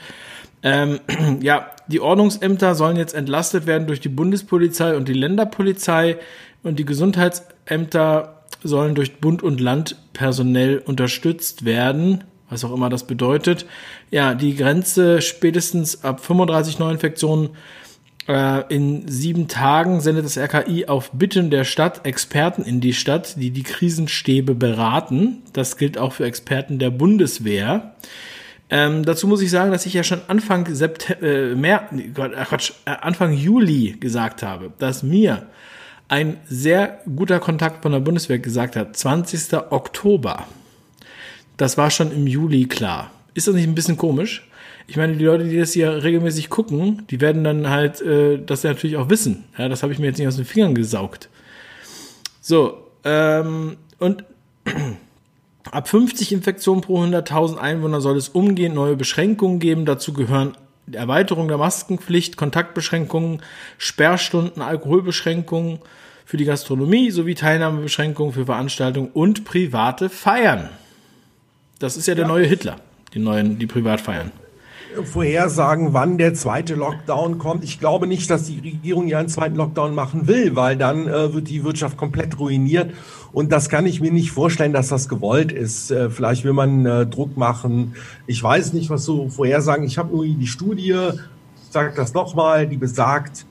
[0.63, 1.01] Ähm,
[1.41, 6.19] ja, die Ordnungsämter sollen jetzt entlastet werden durch die Bundespolizei und die Länderpolizei
[6.63, 13.07] und die Gesundheitsämter sollen durch Bund und Land personell unterstützt werden, was auch immer das
[13.07, 13.67] bedeutet.
[14.11, 17.51] Ja, die Grenze spätestens ab 35 Neuinfektionen
[18.29, 23.51] in sieben Tagen sendet das RKI auf Bitten der Stadt Experten in die Stadt, die
[23.51, 25.43] die Krisenstäbe beraten.
[25.55, 27.95] Das gilt auch für Experten der Bundeswehr.
[28.71, 33.33] Ähm, dazu muss ich sagen, dass ich ja schon Anfang September, äh, äh, äh, Anfang
[33.33, 35.47] Juli gesagt habe, dass mir
[36.09, 39.55] ein sehr guter Kontakt von der Bundeswehr gesagt hat, 20.
[39.71, 40.47] Oktober.
[41.57, 43.11] Das war schon im Juli klar.
[43.35, 44.48] Ist das nicht ein bisschen komisch?
[44.89, 48.65] Ich meine, die Leute, die das hier regelmäßig gucken, die werden dann halt äh, das
[48.65, 49.45] natürlich auch wissen.
[49.59, 51.29] Ja, das habe ich mir jetzt nicht aus den Fingern gesaugt.
[52.41, 54.25] So, ähm, und
[55.71, 59.85] ab 50 Infektionen pro 100.000 Einwohner soll es umgehend neue Beschränkungen geben.
[59.85, 60.57] Dazu gehören
[60.91, 63.43] Erweiterung der Maskenpflicht, Kontaktbeschränkungen,
[63.77, 65.81] Sperrstunden, Alkoholbeschränkungen
[66.25, 70.71] für die Gastronomie sowie Teilnahmebeschränkungen für Veranstaltungen und private Feiern.
[71.79, 72.29] Das ist ja der ja.
[72.29, 72.77] neue Hitler,
[73.13, 74.33] die neuen, die Privatfeiern
[75.05, 77.65] vorhersagen, wann der zweite Lockdown kommt.
[77.65, 81.33] Ich glaube nicht, dass die Regierung ja einen zweiten Lockdown machen will, weil dann äh,
[81.35, 82.93] wird die Wirtschaft komplett ruiniert.
[83.33, 85.91] Und das kann ich mir nicht vorstellen, dass das gewollt ist.
[85.91, 87.95] Äh, vielleicht will man äh, Druck machen.
[88.27, 89.85] Ich weiß nicht, was so vorhersagen.
[89.85, 93.47] Ich habe nur die Studie, ich sage das nochmal, die besagt,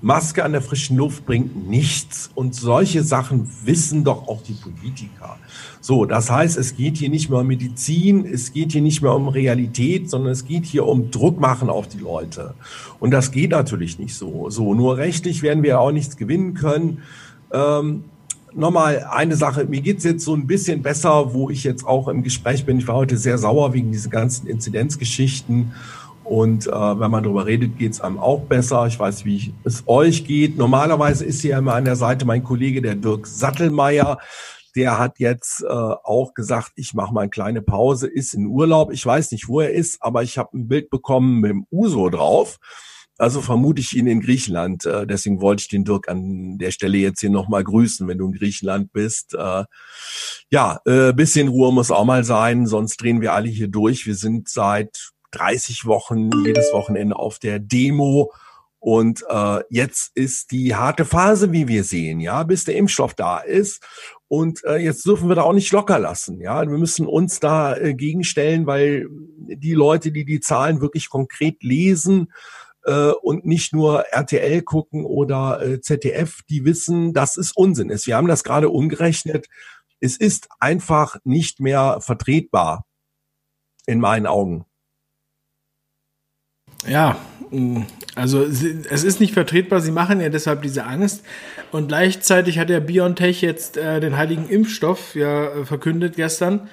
[0.00, 2.30] Maske an der frischen Luft bringt nichts.
[2.34, 5.36] Und solche Sachen wissen doch auch die Politiker.
[5.80, 9.14] So, das heißt, es geht hier nicht mehr um Medizin, es geht hier nicht mehr
[9.14, 12.54] um Realität, sondern es geht hier um Druck machen auf die Leute.
[13.00, 14.50] Und das geht natürlich nicht so.
[14.50, 17.02] So, nur rechtlich werden wir auch nichts gewinnen können.
[17.52, 18.04] Ähm,
[18.54, 22.22] Nochmal eine Sache, mir geht's jetzt so ein bisschen besser, wo ich jetzt auch im
[22.22, 22.78] Gespräch bin.
[22.78, 25.72] Ich war heute sehr sauer wegen diesen ganzen Inzidenzgeschichten.
[26.28, 28.86] Und äh, wenn man darüber redet, geht's einem auch besser.
[28.86, 30.58] Ich weiß, wie es euch geht.
[30.58, 34.18] Normalerweise ist hier immer an der Seite mein Kollege, der Dirk Sattelmeier.
[34.76, 38.92] Der hat jetzt äh, auch gesagt, ich mache mal eine kleine Pause, ist in Urlaub.
[38.92, 42.10] Ich weiß nicht, wo er ist, aber ich habe ein Bild bekommen mit dem Uso
[42.10, 42.58] drauf.
[43.16, 44.86] Also vermute ich ihn in Griechenland.
[44.86, 48.26] Äh, deswegen wollte ich den Dirk an der Stelle jetzt hier nochmal grüßen, wenn du
[48.26, 49.34] in Griechenland bist.
[49.34, 49.64] Äh,
[50.50, 54.06] ja, äh, bisschen Ruhe muss auch mal sein, sonst drehen wir alle hier durch.
[54.06, 58.32] Wir sind seit 30 Wochen jedes Wochenende auf der Demo.
[58.80, 63.38] Und äh, jetzt ist die harte Phase, wie wir sehen, ja, bis der Impfstoff da
[63.38, 63.82] ist.
[64.28, 66.60] Und äh, jetzt dürfen wir da auch nicht locker lassen, ja.
[66.60, 72.32] Wir müssen uns da äh, gegenstellen, weil die Leute, die die Zahlen wirklich konkret lesen
[72.84, 78.06] äh, und nicht nur RTL gucken oder äh, ZDF, die wissen, dass es Unsinn ist.
[78.06, 79.48] Wir haben das gerade umgerechnet.
[79.98, 82.86] Es ist einfach nicht mehr vertretbar
[83.86, 84.67] in meinen Augen.
[86.86, 87.18] Ja,
[87.50, 87.82] mm,
[88.14, 91.24] also es ist nicht vertretbar, sie machen ja deshalb diese Angst.
[91.70, 96.68] Und gleichzeitig hat ja BioNTech jetzt äh, den heiligen Impfstoff ja äh, verkündet gestern.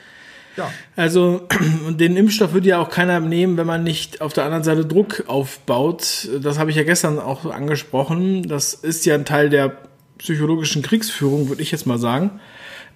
[0.58, 0.72] Ja.
[0.96, 1.48] Also
[1.90, 5.26] den Impfstoff würde ja auch keiner nehmen, wenn man nicht auf der anderen Seite Druck
[5.28, 6.30] aufbaut.
[6.42, 8.48] Das habe ich ja gestern auch angesprochen.
[8.48, 9.78] Das ist ja ein Teil der
[10.18, 12.40] psychologischen Kriegsführung, würde ich jetzt mal sagen.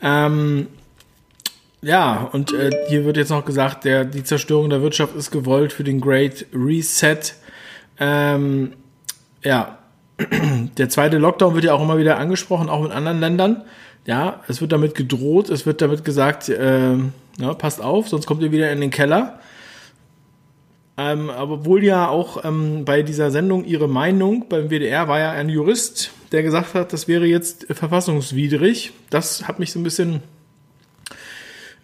[0.01, 0.67] Ähm,
[1.81, 5.71] ja, und äh, hier wird jetzt noch gesagt, der, die Zerstörung der Wirtschaft ist gewollt
[5.71, 7.19] für den Great Reset.
[7.99, 8.73] Ähm,
[9.43, 9.77] ja,
[10.77, 13.63] der zweite Lockdown wird ja auch immer wieder angesprochen, auch in anderen Ländern.
[14.05, 16.95] Ja, es wird damit gedroht, es wird damit gesagt, äh,
[17.37, 19.39] ja, passt auf, sonst kommt ihr wieder in den Keller.
[20.97, 25.47] Ähm, obwohl ja auch ähm, bei dieser Sendung ihre Meinung beim WDR war ja ein
[25.47, 28.91] Jurist, der gesagt hat, das wäre jetzt verfassungswidrig.
[29.09, 30.23] Das hat mich so ein bisschen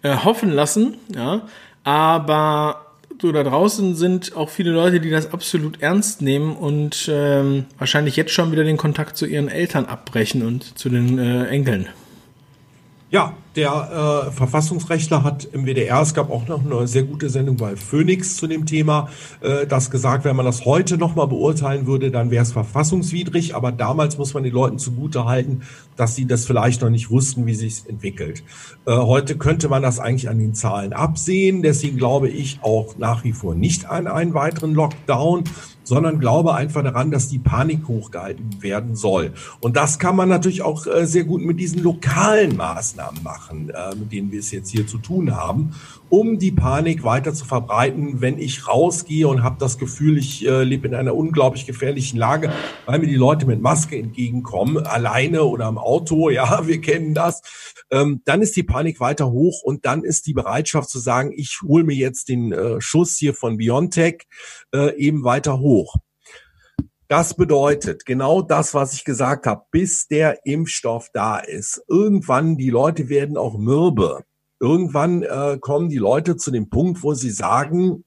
[0.02, 1.42] äh, hoffen lassen, ja.
[1.84, 2.86] Aber
[3.20, 8.16] so da draußen sind auch viele Leute, die das absolut ernst nehmen und ähm, wahrscheinlich
[8.16, 11.88] jetzt schon wieder den Kontakt zu ihren Eltern abbrechen und zu den äh, Enkeln.
[13.08, 17.56] Ja, der äh, Verfassungsrechtler hat im WDR, es gab auch noch eine sehr gute Sendung
[17.56, 19.08] bei Phoenix zu dem Thema,
[19.40, 23.54] äh, das gesagt, wenn man das heute nochmal beurteilen würde, dann wäre es verfassungswidrig.
[23.54, 25.62] Aber damals muss man den Leuten zugute halten,
[25.96, 28.44] dass sie das vielleicht noch nicht wussten, wie sich entwickelt.
[28.86, 31.62] Äh, heute könnte man das eigentlich an den Zahlen absehen.
[31.62, 35.44] Deswegen glaube ich auch nach wie vor nicht an einen weiteren Lockdown
[35.86, 39.32] sondern glaube einfach daran, dass die Panik hochgehalten werden soll.
[39.60, 43.94] Und das kann man natürlich auch äh, sehr gut mit diesen lokalen Maßnahmen machen, äh,
[43.94, 45.74] mit denen wir es jetzt hier zu tun haben,
[46.08, 50.62] um die Panik weiter zu verbreiten, wenn ich rausgehe und habe das Gefühl, ich äh,
[50.62, 52.52] lebe in einer unglaublich gefährlichen Lage,
[52.86, 57.42] weil mir die Leute mit Maske entgegenkommen, alleine oder im Auto, ja, wir kennen das.
[57.90, 61.60] Ähm, dann ist die Panik weiter hoch und dann ist die Bereitschaft zu sagen, ich
[61.62, 64.22] hole mir jetzt den äh, Schuss hier von Biontech
[64.74, 65.96] äh, eben weiter hoch.
[67.08, 71.80] Das bedeutet genau das, was ich gesagt habe, bis der Impfstoff da ist.
[71.86, 74.24] Irgendwann, die Leute werden auch mürbe.
[74.58, 78.04] Irgendwann äh, kommen die Leute zu dem Punkt, wo sie sagen,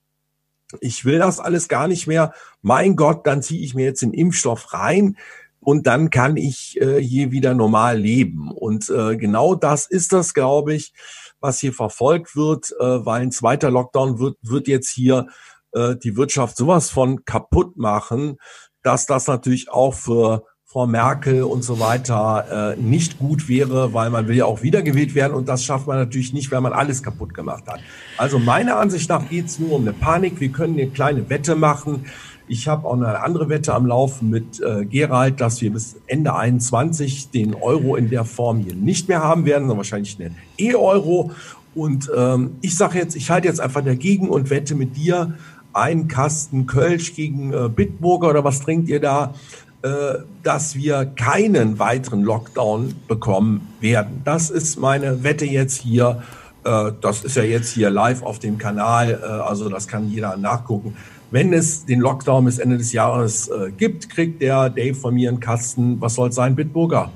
[0.81, 2.33] ich will das alles gar nicht mehr.
[2.61, 5.17] Mein Gott, dann ziehe ich mir jetzt den Impfstoff rein
[5.59, 8.51] und dann kann ich äh, hier wieder normal leben.
[8.51, 10.93] Und äh, genau das ist das, glaube ich,
[11.39, 15.27] was hier verfolgt wird, äh, weil ein zweiter Lockdown wird, wird jetzt hier
[15.71, 18.37] äh, die Wirtschaft sowas von kaputt machen,
[18.83, 24.11] dass das natürlich auch für Frau Merkel und so weiter äh, nicht gut wäre, weil
[24.11, 27.01] man will ja auch wiedergewählt werden und das schafft man natürlich nicht, wenn man alles
[27.01, 27.79] kaputt gemacht hat.
[28.17, 30.39] Also meiner Ansicht nach geht es nur um eine Panik.
[30.39, 32.05] Wir können eine kleine Wette machen.
[32.47, 36.35] Ich habe auch eine andere Wette am Laufen mit äh, Gerald, dass wir bis Ende
[36.35, 41.31] 21 den Euro in der Form hier nicht mehr haben werden, sondern wahrscheinlich eine E-Euro.
[41.73, 45.33] Und ähm, ich sage jetzt, ich halte jetzt einfach dagegen und wette mit dir
[45.73, 49.33] einen Kasten Kölsch gegen äh, Bitburger oder was trinkt ihr da?
[49.81, 54.21] Äh, dass wir keinen weiteren Lockdown bekommen werden.
[54.25, 56.21] Das ist meine Wette jetzt hier.
[56.65, 60.35] Äh, das ist ja jetzt hier live auf dem Kanal, äh, also das kann jeder
[60.35, 60.97] nachgucken.
[61.31, 65.39] Wenn es den Lockdown bis Ende des Jahres gibt, kriegt der Dave von mir einen
[65.39, 67.11] Kasten, was soll sein, Bitburger?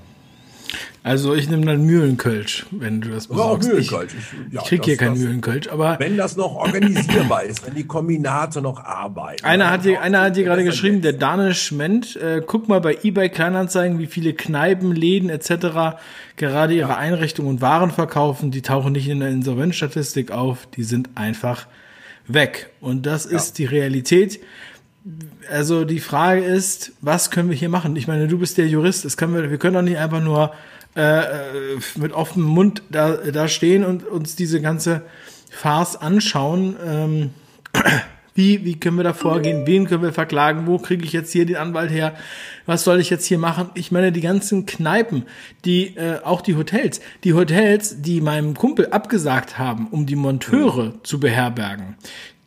[1.04, 3.68] Also ich nehme dann Mühlenkölsch, wenn du das besorgst.
[3.68, 4.14] Ja, Mühlenkölsch.
[4.14, 5.98] Ich, ja, ich krieg hier keinen Mühlenkölsch, aber...
[6.00, 9.44] Wenn das noch organisierbar ist, wenn die Kombinate noch arbeiten.
[9.46, 12.98] Einer hat hier, einer hat hier gerade geschrieben, der Danish Ment, äh, guck mal bei
[13.04, 15.98] eBay Kleinanzeigen, wie viele Kneipen, Läden etc.
[16.38, 18.52] gerade ihre Einrichtungen und Waren verkaufen.
[18.52, 21.68] Die tauchen nicht in der Insolvenzstatistik auf, die sind einfach
[22.28, 22.70] weg.
[22.80, 23.38] Und das ja.
[23.38, 24.40] ist die Realität
[25.52, 27.96] also die Frage ist, was können wir hier machen?
[27.96, 30.54] Ich meine, du bist der Jurist, das können wir, wir können doch nicht einfach nur
[30.96, 31.24] äh,
[31.96, 35.02] mit offenem Mund da, da stehen und uns diese ganze
[35.50, 36.76] Farce anschauen.
[36.86, 37.30] Ähm,
[38.36, 39.68] wie, wie können wir da vorgehen?
[39.68, 40.68] Wen können wir verklagen?
[40.68, 42.16] Wo kriege ich jetzt hier den Anwalt her?
[42.66, 43.70] Was soll ich jetzt hier machen?
[43.74, 45.24] Ich meine, die ganzen Kneipen,
[45.66, 50.86] die, äh, auch die Hotels, die Hotels, die meinem Kumpel abgesagt haben, um die Monteure
[50.86, 51.04] mhm.
[51.04, 51.96] zu beherbergen,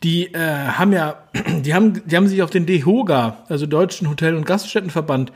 [0.03, 1.17] die äh, haben ja,
[1.63, 5.33] die haben, die haben sich auf den DEHOGA, also Deutschen Hotel- und Gaststättenverband,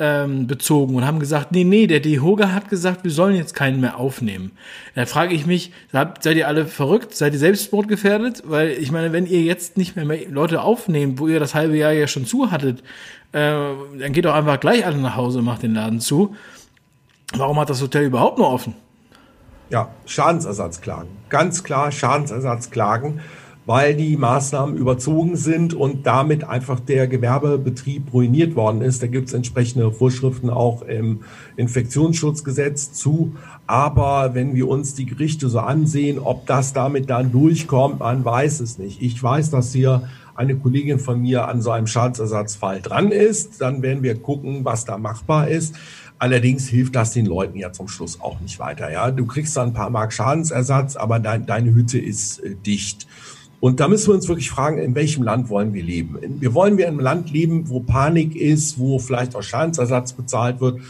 [0.00, 3.80] ähm, bezogen und haben gesagt, nee, nee, der DEHOGA hat gesagt, wir sollen jetzt keinen
[3.80, 4.52] mehr aufnehmen.
[4.94, 7.14] Da frage ich mich, seid ihr alle verrückt?
[7.14, 8.42] Seid ihr selbstmordgefährdet?
[8.46, 11.76] Weil ich meine, wenn ihr jetzt nicht mehr, mehr Leute aufnehmt, wo ihr das halbe
[11.76, 12.80] Jahr ja schon zu hattet,
[13.32, 13.52] äh,
[13.98, 16.34] dann geht doch einfach gleich alle nach Hause und macht den Laden zu.
[17.34, 18.74] Warum hat das Hotel überhaupt noch offen?
[19.68, 21.10] Ja, Schadensersatzklagen.
[21.28, 23.20] Ganz klar Schadensersatzklagen
[23.66, 29.02] weil die Maßnahmen überzogen sind und damit einfach der Gewerbebetrieb ruiniert worden ist.
[29.02, 31.20] Da gibt es entsprechende Vorschriften auch im
[31.56, 33.36] Infektionsschutzgesetz zu.
[33.66, 38.60] Aber wenn wir uns die Gerichte so ansehen, ob das damit dann durchkommt, man weiß
[38.60, 39.02] es nicht.
[39.02, 43.60] Ich weiß, dass hier eine Kollegin von mir an so einem Schadensersatzfall dran ist.
[43.60, 45.76] Dann werden wir gucken, was da machbar ist.
[46.18, 48.90] Allerdings hilft das den Leuten ja zum Schluss auch nicht weiter.
[48.92, 53.06] Ja, du kriegst dann ein paar Mark Schadensersatz, aber dein, deine Hütte ist äh, dicht.
[53.60, 56.18] Und da müssen wir uns wirklich fragen, in welchem Land wollen wir leben?
[56.40, 60.60] Wir wollen wir in einem Land leben, wo Panik ist, wo vielleicht auch Schadensersatz bezahlt
[60.60, 60.80] wird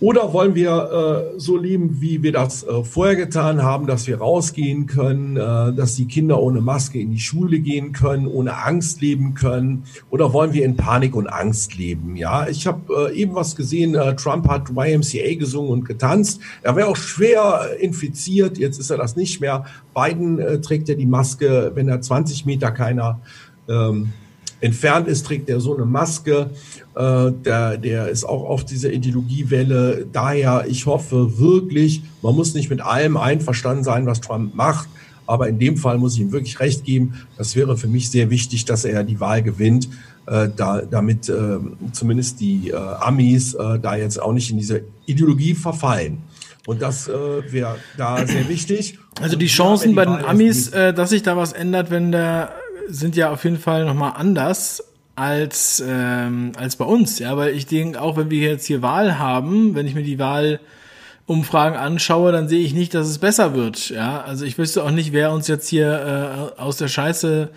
[0.00, 4.18] oder wollen wir äh, so leben, wie wir das äh, vorher getan haben, dass wir
[4.18, 9.02] rausgehen können, äh, dass die Kinder ohne Maske in die Schule gehen können, ohne Angst
[9.02, 9.84] leben können?
[10.08, 12.16] Oder wollen wir in Panik und Angst leben?
[12.16, 13.94] Ja, ich habe äh, eben was gesehen.
[13.94, 16.40] Äh, Trump hat YMCA gesungen und getanzt.
[16.62, 18.56] Er wäre auch schwer äh, infiziert.
[18.56, 19.66] Jetzt ist er das nicht mehr.
[19.94, 23.20] Biden äh, trägt ja die Maske, wenn er 20 Meter keiner
[23.68, 24.14] ähm,
[24.60, 26.50] entfernt ist, trägt er so eine Maske.
[26.94, 30.06] Äh, der, der ist auch auf dieser Ideologiewelle.
[30.12, 34.88] Daher, ich hoffe wirklich, man muss nicht mit allem einverstanden sein, was Trump macht.
[35.26, 37.14] Aber in dem Fall muss ich ihm wirklich recht geben.
[37.38, 39.88] Das wäre für mich sehr wichtig, dass er die Wahl gewinnt,
[40.26, 41.58] äh, da, damit äh,
[41.92, 46.18] zumindest die äh, Amis äh, da jetzt auch nicht in diese Ideologie verfallen.
[46.66, 47.12] Und das äh,
[47.52, 48.98] wäre da sehr wichtig.
[49.20, 52.52] Also die Chancen bei den Amis, äh, dass sich da was ändert, wenn der
[52.88, 54.82] sind ja auf jeden Fall nochmal anders
[55.16, 57.18] als, ähm, als bei uns.
[57.18, 60.18] Ja, weil ich denke, auch wenn wir jetzt hier Wahl haben, wenn ich mir die
[60.18, 63.90] Wahlumfragen anschaue, dann sehe ich nicht, dass es besser wird.
[63.90, 67.50] Ja, also ich wüsste auch nicht, wer uns jetzt hier äh, aus der Scheiße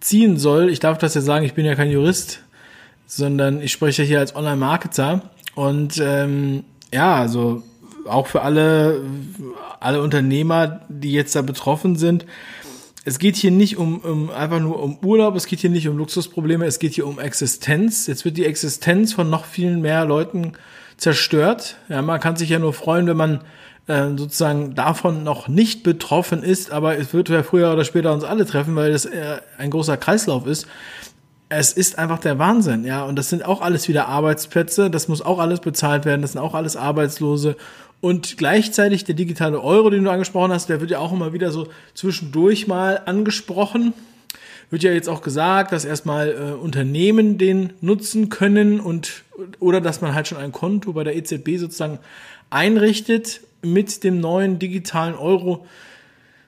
[0.00, 0.68] ziehen soll.
[0.70, 2.40] Ich darf das ja sagen, ich bin ja kein Jurist,
[3.06, 5.22] sondern ich spreche hier als Online-Marketer.
[5.54, 7.62] Und ähm, ja, also
[8.06, 9.00] auch für alle,
[9.80, 12.26] alle Unternehmer, die jetzt da betroffen sind,
[13.04, 15.98] es geht hier nicht um, um einfach nur um Urlaub, es geht hier nicht um
[15.98, 18.06] Luxusprobleme, es geht hier um Existenz.
[18.06, 20.52] Jetzt wird die Existenz von noch vielen mehr Leuten
[20.96, 21.76] zerstört.
[21.88, 23.40] Ja, man kann sich ja nur freuen, wenn man
[23.88, 28.24] äh, sozusagen davon noch nicht betroffen ist, aber es wird ja früher oder später uns
[28.24, 30.66] alle treffen, weil das äh, ein großer Kreislauf ist.
[31.50, 35.20] Es ist einfach der Wahnsinn, ja, und das sind auch alles wieder Arbeitsplätze, das muss
[35.20, 37.56] auch alles bezahlt werden, das sind auch alles Arbeitslose
[38.00, 41.50] und gleichzeitig der digitale Euro, den du angesprochen hast, der wird ja auch immer wieder
[41.50, 43.94] so zwischendurch mal angesprochen.
[44.70, 49.22] Wird ja jetzt auch gesagt, dass erstmal äh, Unternehmen den nutzen können und
[49.58, 51.98] oder dass man halt schon ein Konto bei der EZB sozusagen
[52.50, 55.66] einrichtet mit dem neuen digitalen Euro.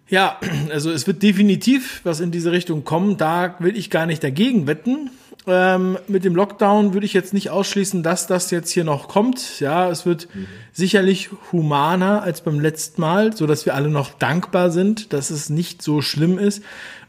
[0.08, 0.38] Ja,
[0.70, 3.16] also es wird definitiv was in diese Richtung kommen.
[3.16, 5.10] Da will ich gar nicht dagegen wetten.
[5.48, 9.60] Ähm, mit dem Lockdown würde ich jetzt nicht ausschließen, dass das jetzt hier noch kommt.
[9.60, 10.46] Ja, es wird mhm.
[10.72, 15.48] sicherlich humaner als beim letzten Mal, so dass wir alle noch dankbar sind, dass es
[15.48, 16.64] nicht so schlimm ist.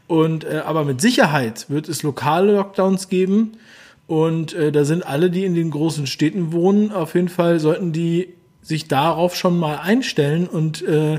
[0.06, 3.52] Und äh, aber mit Sicherheit wird es lokale Lockdowns geben.
[4.06, 7.92] Und äh, da sind alle, die in den großen Städten wohnen, auf jeden Fall sollten
[7.92, 8.28] die
[8.62, 10.46] sich darauf schon mal einstellen.
[10.46, 11.18] Und äh,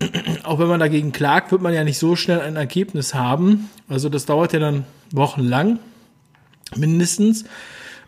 [0.42, 3.70] auch wenn man dagegen klagt, wird man ja nicht so schnell ein Ergebnis haben.
[3.88, 5.78] Also das dauert ja dann wochenlang
[6.76, 7.44] mindestens.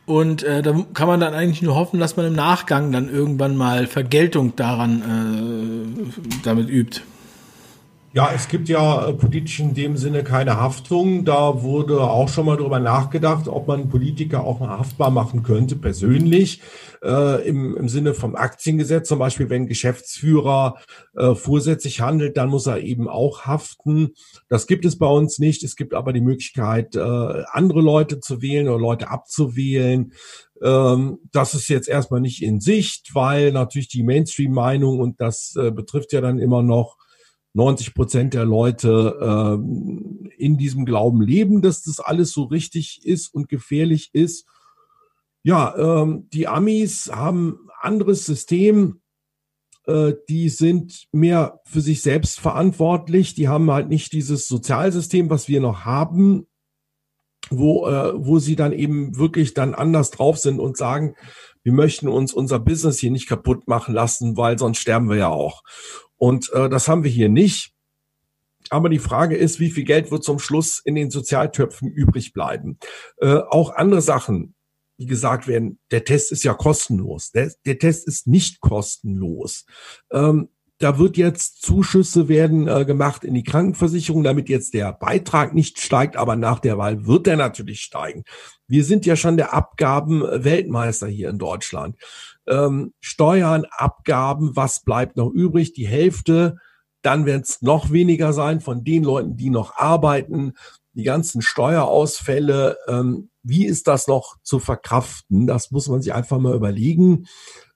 [0.05, 3.57] Und äh, da kann man dann eigentlich nur hoffen, dass man im Nachgang dann irgendwann
[3.57, 7.03] mal Vergeltung daran äh, damit übt.
[8.15, 11.25] Ja, es gibt ja äh, politisch in dem Sinne keine Haftung.
[11.25, 15.77] Da wurde auch schon mal drüber nachgedacht, ob man Politiker auch mal haftbar machen könnte,
[15.77, 16.61] persönlich,
[17.03, 19.09] äh, im, im Sinne vom Aktiengesetz.
[19.09, 20.77] Zum Beispiel, wenn Geschäftsführer
[21.17, 24.11] äh, vorsätzlich handelt, dann muss er eben auch haften.
[24.51, 25.63] Das gibt es bei uns nicht.
[25.63, 30.13] Es gibt aber die Möglichkeit, äh, andere Leute zu wählen oder Leute abzuwählen.
[30.63, 35.71] Ähm, das ist jetzt erstmal nicht in Sicht, weil natürlich die Mainstream-Meinung, und das äh,
[35.71, 36.99] betrifft ja dann immer noch
[37.55, 43.33] 90 Prozent der Leute äh, in diesem Glauben leben, dass das alles so richtig ist
[43.35, 44.47] und gefährlich ist.
[45.43, 49.01] Ja, ähm, die Amis haben anderes System.
[49.87, 53.35] Äh, die sind mehr für sich selbst verantwortlich.
[53.35, 56.47] Die haben halt nicht dieses Sozialsystem, was wir noch haben,
[57.51, 61.17] wo, äh, wo sie dann eben wirklich dann anders drauf sind und sagen,
[61.65, 65.29] wir möchten uns unser Business hier nicht kaputt machen lassen, weil sonst sterben wir ja
[65.29, 65.63] auch.
[66.23, 67.73] Und äh, das haben wir hier nicht.
[68.71, 72.79] Aber die Frage ist, wie viel Geld wird zum Schluss in den Sozialtöpfen übrig bleiben?
[73.17, 74.55] Äh, auch andere Sachen,
[74.99, 77.33] die gesagt werden, der Test ist ja kostenlos.
[77.33, 79.67] Der, der Test ist nicht kostenlos.
[80.13, 80.49] Ähm,
[80.83, 85.81] da wird jetzt Zuschüsse werden äh, gemacht in die Krankenversicherung, damit jetzt der Beitrag nicht
[85.81, 88.25] steigt, aber nach der Wahl wird er natürlich steigen.
[88.67, 91.97] Wir sind ja schon der Abgaben-Weltmeister hier in Deutschland
[92.47, 95.73] ähm, Steuern, Abgaben, was bleibt noch übrig?
[95.73, 96.57] Die Hälfte.
[97.03, 100.55] Dann werden es noch weniger sein von den Leuten, die noch arbeiten.
[100.95, 105.47] Die ganzen Steuerausfälle, ähm, wie ist das noch zu verkraften?
[105.47, 107.27] Das muss man sich einfach mal überlegen.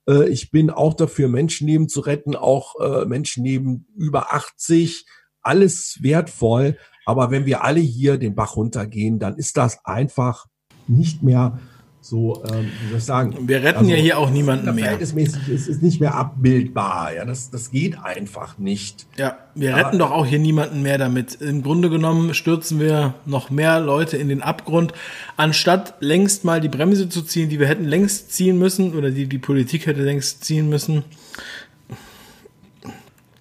[0.08, 5.06] Äh, ich bin auch dafür, Menschenleben zu retten, auch äh, Menschenleben über 80.
[5.42, 6.76] Alles wertvoll.
[7.04, 10.46] Aber wenn wir alle hier den Bach runtergehen, dann ist das einfach
[10.88, 11.60] nicht mehr
[12.08, 13.48] so, ähm, wie soll ich sagen?
[13.48, 14.84] Wir retten also, ja hier auch niemanden mehr.
[14.84, 17.12] Verhältnismäßig ist, ist nicht mehr abbildbar.
[17.12, 19.06] Ja, das, das geht einfach nicht.
[19.16, 19.76] Ja, wir ja.
[19.76, 21.34] retten doch auch hier niemanden mehr damit.
[21.40, 24.92] Im Grunde genommen stürzen wir noch mehr Leute in den Abgrund,
[25.36, 29.26] anstatt längst mal die Bremse zu ziehen, die wir hätten längst ziehen müssen oder die
[29.26, 31.02] die Politik hätte längst ziehen müssen.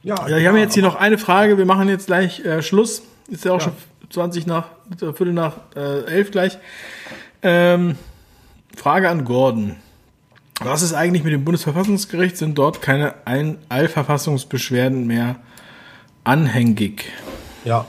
[0.01, 1.59] Ja, ja, wir haben jetzt hier noch eine Frage.
[1.59, 3.03] Wir machen jetzt gleich äh, Schluss.
[3.27, 3.65] Ist ja auch ja.
[3.65, 3.73] schon
[4.09, 6.57] 20 nach, Viertel nach äh, elf gleich.
[7.43, 7.95] Ähm,
[8.75, 9.75] Frage an Gordon.
[10.61, 12.37] Was ist eigentlich mit dem Bundesverfassungsgericht?
[12.37, 13.15] Sind dort keine
[13.69, 15.37] Allverfassungsbeschwerden mehr
[16.23, 17.11] anhängig?
[17.65, 17.85] Ja,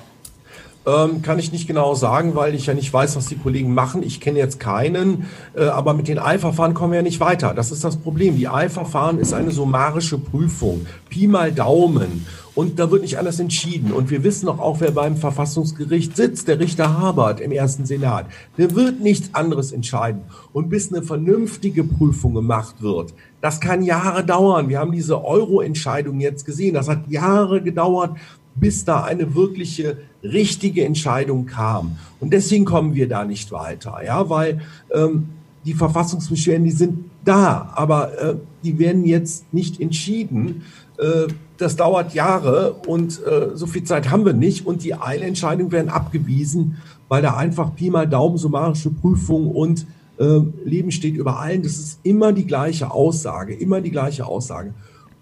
[0.87, 4.03] ähm, kann ich nicht genau sagen, weil ich ja nicht weiß, was die Kollegen machen.
[4.03, 7.55] Ich kenne jetzt keinen, äh, aber mit den Eilverfahren kommen wir ja nicht weiter.
[7.55, 8.37] Das ist das Problem.
[8.37, 10.87] Die Eilverfahren ist eine summarische Prüfung.
[11.09, 12.25] Pi mal Daumen.
[12.55, 13.93] Und da wird nicht anders entschieden.
[13.93, 18.27] Und wir wissen auch, auch wer beim Verfassungsgericht sitzt, der Richter Habert im ersten Senat.
[18.57, 20.23] Der wird nichts anderes entscheiden.
[20.55, 23.13] Und bis eine vernünftige Prüfung gemacht wird,
[23.43, 24.71] das kann Jahre dauern.
[24.71, 26.75] Wir haben diese Euro-Entscheidung jetzt gesehen.
[26.75, 28.17] Das hat Jahre gedauert,
[28.57, 31.99] bis da eine wirkliche richtige Entscheidung kam.
[32.21, 34.61] Und deswegen kommen wir da nicht weiter, ja, weil
[34.93, 35.29] ähm,
[35.65, 40.63] die Verfassungsbeschwerden, die sind da, aber äh, die werden jetzt nicht entschieden.
[40.99, 41.27] Äh,
[41.59, 44.67] das dauert Jahre und äh, so viel Zeit haben wir nicht.
[44.67, 46.77] Und die Eilentscheidungen werden abgewiesen,
[47.09, 49.87] weil da einfach Pi mal Daumen, summarische Prüfung und
[50.19, 51.63] äh, Leben steht über allen.
[51.63, 54.73] Das ist immer die gleiche Aussage, immer die gleiche Aussage.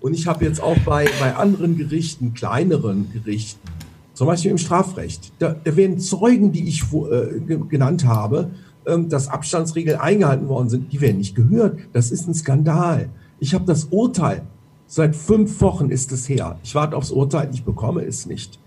[0.05, 3.67] Und ich habe jetzt auch bei, bei anderen Gerichten, kleineren Gerichten,
[4.13, 8.51] zum Beispiel im Strafrecht, da, da werden Zeugen, die ich äh, genannt habe,
[8.87, 11.79] ähm, dass Abstandsregeln eingehalten worden sind, die werden nicht gehört.
[11.95, 13.09] Das ist ein Skandal.
[13.41, 14.43] Ich habe das Urteil
[14.87, 16.59] Seit fünf Wochen ist es her.
[16.63, 18.59] Ich warte aufs Urteil, ich bekomme es nicht.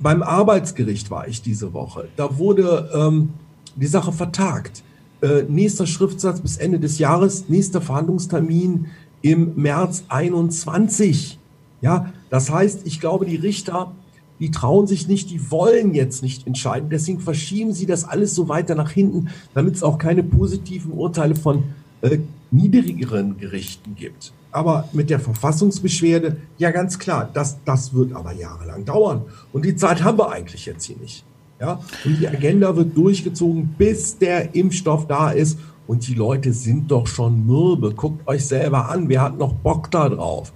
[0.00, 2.08] Beim Arbeitsgericht war ich diese Woche.
[2.16, 3.34] Da wurde ähm,
[3.76, 4.82] die Sache vertagt.
[5.20, 8.86] Äh, nächster Schriftsatz bis Ende des Jahres, nächster Verhandlungstermin
[9.22, 11.38] im März 21.
[11.80, 13.92] Ja, das heißt, ich glaube, die Richter,
[14.38, 16.90] die trauen sich nicht, die wollen jetzt nicht entscheiden.
[16.90, 21.34] Deswegen verschieben sie das alles so weiter nach hinten, damit es auch keine positiven Urteile
[21.34, 21.64] von
[22.02, 22.18] äh,
[22.50, 24.32] niedrigeren Gerichten gibt.
[24.50, 29.22] Aber mit der Verfassungsbeschwerde, ja ganz klar, das, das wird aber jahrelang dauern.
[29.52, 31.24] Und die Zeit haben wir eigentlich jetzt hier nicht.
[31.58, 31.80] Ja?
[32.04, 35.58] Und die Agenda wird durchgezogen, bis der Impfstoff da ist.
[35.86, 37.92] Und die Leute sind doch schon mürbe.
[37.92, 40.52] Guckt euch selber an, wer hat noch Bock da drauf?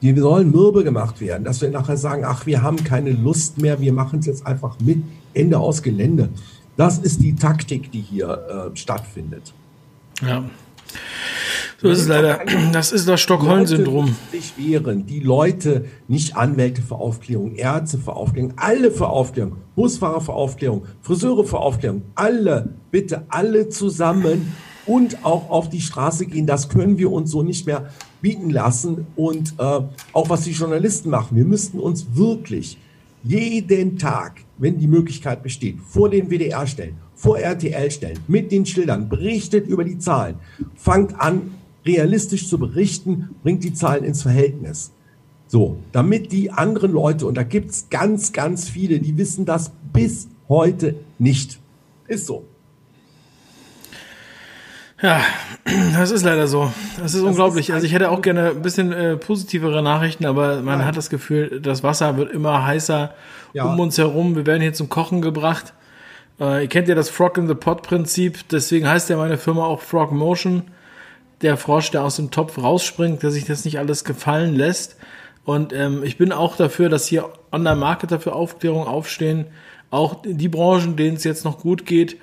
[0.00, 3.80] Die sollen mürbe gemacht werden, dass wir nachher sagen, ach, wir haben keine Lust mehr,
[3.80, 5.02] wir machen es jetzt einfach mit,
[5.34, 6.30] Ende aus Gelände.
[6.76, 9.52] Das ist die Taktik, die hier äh, stattfindet.
[10.22, 10.44] Ja.
[11.80, 12.40] So ist es leider.
[12.72, 14.16] Das ist das Stockholm-Syndrom.
[14.32, 20.20] Sich wehren, die Leute, nicht Anwälte für Aufklärung, Ärzte für Aufklärung, alle für Aufklärung, Busfahrer
[20.20, 24.52] für Aufklärung, Friseure für Aufklärung, alle, bitte alle zusammen
[24.88, 26.46] und auch auf die Straße gehen.
[26.46, 29.06] Das können wir uns so nicht mehr bieten lassen.
[29.14, 29.80] Und äh,
[30.12, 32.78] auch was die Journalisten machen, wir müssten uns wirklich
[33.22, 38.64] jeden Tag, wenn die Möglichkeit besteht, vor den WDR stellen, vor RTL stellen, mit den
[38.64, 40.36] Schildern, berichtet über die Zahlen,
[40.74, 41.52] fangt an,
[41.84, 44.92] realistisch zu berichten, bringt die Zahlen ins Verhältnis.
[45.46, 49.70] So, damit die anderen Leute, und da gibt es ganz, ganz viele, die wissen das
[49.92, 51.58] bis heute nicht.
[52.06, 52.44] Ist so.
[55.00, 55.20] Ja,
[55.94, 56.72] das ist leider so.
[56.96, 57.68] Das ist das unglaublich.
[57.68, 60.86] Ist also ich hätte auch gerne ein bisschen äh, positivere Nachrichten, aber man Nein.
[60.86, 63.14] hat das Gefühl, das Wasser wird immer heißer
[63.52, 63.64] ja.
[63.64, 64.34] um uns herum.
[64.34, 65.72] Wir werden hier zum Kochen gebracht.
[66.40, 69.64] Äh, ihr kennt ja das Frog in the Pot Prinzip, deswegen heißt ja meine Firma
[69.64, 70.64] auch Frog Motion
[71.42, 74.96] der Frosch, der aus dem Topf rausspringt, der sich das nicht alles gefallen lässt.
[75.44, 79.46] Und ähm, ich bin auch dafür, dass hier Online-Marketer für Aufklärung aufstehen.
[79.90, 82.16] Auch die Branchen, denen es jetzt noch gut geht,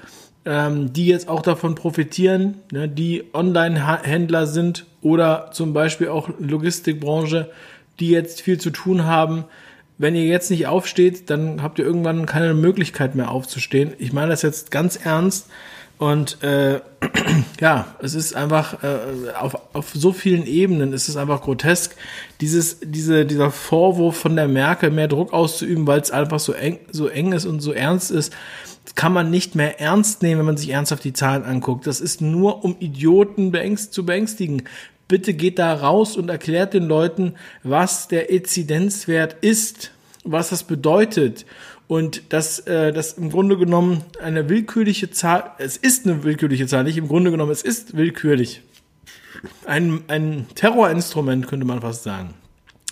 [0.45, 7.49] ähm, die jetzt auch davon profitieren, ne, die Online-Händler sind oder zum Beispiel auch Logistikbranche,
[7.99, 9.45] die jetzt viel zu tun haben.
[9.97, 13.93] Wenn ihr jetzt nicht aufsteht, dann habt ihr irgendwann keine Möglichkeit mehr aufzustehen.
[13.97, 15.47] Ich meine das jetzt ganz ernst.
[15.97, 16.81] Und äh,
[17.61, 21.95] ja, es ist einfach äh, auf, auf so vielen Ebenen ist es einfach grotesk,
[22.41, 26.79] dieses, diese, dieser Vorwurf von der Merkel mehr Druck auszuüben, weil es einfach so eng,
[26.91, 28.33] so eng ist und so ernst ist,
[28.93, 31.87] kann man nicht mehr ernst nehmen, wenn man sich ernsthaft die Zahlen anguckt.
[31.87, 34.63] Das ist nur, um Idioten beängst, zu beängstigen.
[35.07, 37.33] Bitte geht da raus und erklärt den Leuten,
[37.63, 39.91] was der Inzidenzwert ist,
[40.23, 41.45] was das bedeutet
[41.87, 46.83] und dass äh, das im Grunde genommen eine willkürliche Zahl, es ist eine willkürliche Zahl,
[46.83, 48.61] nicht im Grunde genommen, es ist willkürlich.
[49.65, 52.33] Ein, ein Terrorinstrument könnte man fast sagen.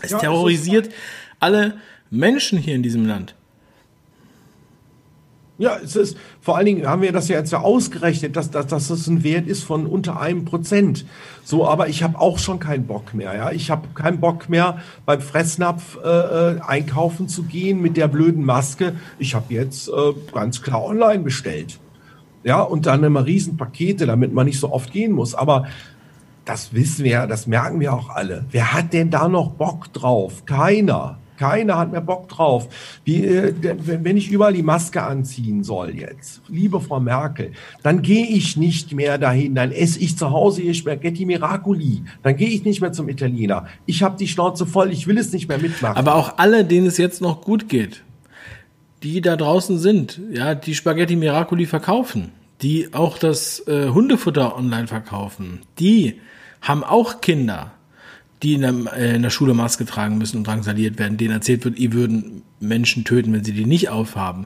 [0.02, 0.90] Es ja, terrorisiert
[1.40, 1.78] alle
[2.10, 3.36] Menschen hier in diesem Land.
[5.64, 8.68] Ja, es ist, vor allen Dingen haben wir das ja jetzt ja ausgerechnet, dass, dass,
[8.68, 11.06] dass das ein Wert ist von unter einem Prozent.
[11.46, 13.34] So, aber ich habe auch schon keinen Bock mehr.
[13.34, 18.10] Ja, ich habe keinen Bock mehr beim Fressnapf äh, äh, einkaufen zu gehen mit der
[18.10, 18.96] blöden Maske.
[19.20, 19.92] Ich habe jetzt äh,
[20.34, 21.80] ganz klar online bestellt.
[22.44, 25.34] Ja, und dann immer Riesenpakete, damit man nicht so oft gehen muss.
[25.34, 25.68] Aber
[26.44, 28.44] das wissen wir, das merken wir auch alle.
[28.52, 30.46] Wer hat denn da noch Bock drauf?
[30.46, 31.20] Keiner.
[31.44, 32.70] Keiner hat mehr Bock drauf.
[33.04, 33.54] Wie, äh,
[33.86, 38.94] wenn ich überall die Maske anziehen soll jetzt, liebe Frau Merkel, dann gehe ich nicht
[38.94, 39.54] mehr dahin.
[39.54, 42.04] Dann esse ich zu Hause hier Spaghetti Miracoli.
[42.22, 43.68] Dann gehe ich nicht mehr zum Italiener.
[43.86, 44.90] Ich habe die Schnauze voll.
[44.94, 45.98] Ich will es nicht mehr mitmachen.
[45.98, 48.04] Aber auch alle, denen es jetzt noch gut geht,
[49.04, 52.32] die da draußen sind, ja, die Spaghetti Miracoli verkaufen,
[52.62, 56.22] die auch das äh, Hundefutter online verkaufen, die
[56.62, 57.73] haben auch Kinder
[58.44, 61.66] die in der, äh, in der Schule Maske tragen müssen und drangsaliert werden, denen erzählt
[61.66, 64.46] wird, ihr würden Menschen töten, wenn sie die nicht aufhaben.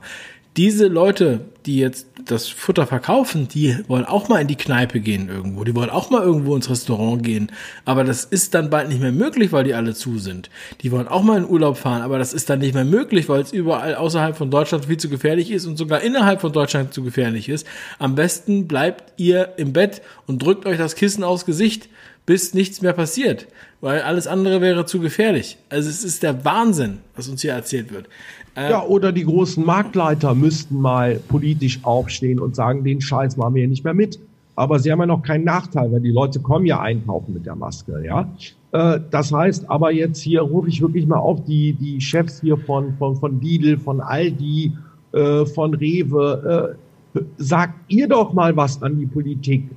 [0.55, 5.29] Diese Leute, die jetzt das Futter verkaufen, die wollen auch mal in die Kneipe gehen
[5.29, 7.51] irgendwo, die wollen auch mal irgendwo ins Restaurant gehen,
[7.85, 10.49] aber das ist dann bald nicht mehr möglich, weil die alle zu sind.
[10.81, 13.41] Die wollen auch mal in Urlaub fahren, aber das ist dann nicht mehr möglich, weil
[13.41, 17.03] es überall außerhalb von Deutschland viel zu gefährlich ist und sogar innerhalb von Deutschland zu
[17.03, 17.67] gefährlich ist.
[17.99, 21.87] Am besten bleibt ihr im Bett und drückt euch das Kissen aufs Gesicht,
[22.27, 23.47] bis nichts mehr passiert,
[23.81, 25.57] weil alles andere wäre zu gefährlich.
[25.69, 28.07] Also es ist der Wahnsinn, was uns hier erzählt wird.
[28.55, 33.55] Äh, ja, oder die großen Marktleiter müssten mal politisch aufstehen und sagen, den Scheiß machen
[33.55, 34.19] wir hier nicht mehr mit.
[34.55, 37.55] Aber sie haben ja noch keinen Nachteil, weil die Leute kommen ja einkaufen mit der
[37.55, 38.29] Maske, ja.
[38.73, 42.57] Äh, das heißt, aber jetzt hier rufe ich wirklich mal auf die, die Chefs hier
[42.57, 44.73] von, von, von Lidl, von Aldi,
[45.13, 46.75] äh, von Rewe,
[47.37, 49.69] sagt ihr doch mal was an die Politik.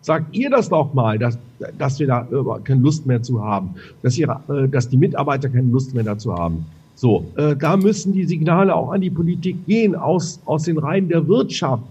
[0.00, 1.38] Sagt ihr das doch mal, dass,
[1.78, 2.26] dass wir da
[2.64, 6.34] keine Lust mehr zu haben, dass, ihre, äh, dass die Mitarbeiter keine Lust mehr dazu
[6.34, 6.64] haben.
[6.94, 9.94] So, äh, da müssen die Signale auch an die Politik gehen.
[9.94, 11.84] Aus, aus den Reihen der Wirtschaft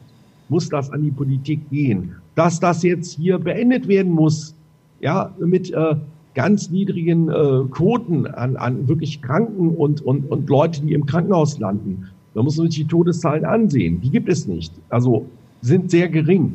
[0.49, 2.15] muss das an die Politik gehen.
[2.35, 4.53] Dass das jetzt hier beendet werden muss,
[4.99, 5.95] ja, mit äh,
[6.33, 11.57] ganz niedrigen äh, Quoten an, an wirklich Kranken und, und, und Leute, die im Krankenhaus
[11.57, 12.07] landen.
[12.33, 14.01] Da muss man sich die Todeszahlen ansehen.
[14.01, 14.71] Die gibt es nicht.
[14.89, 15.25] Also
[15.61, 16.53] sind sehr gering.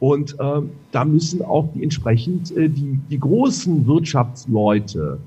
[0.00, 5.18] Und äh, da müssen auch die entsprechend äh, die, die großen Wirtschaftsleute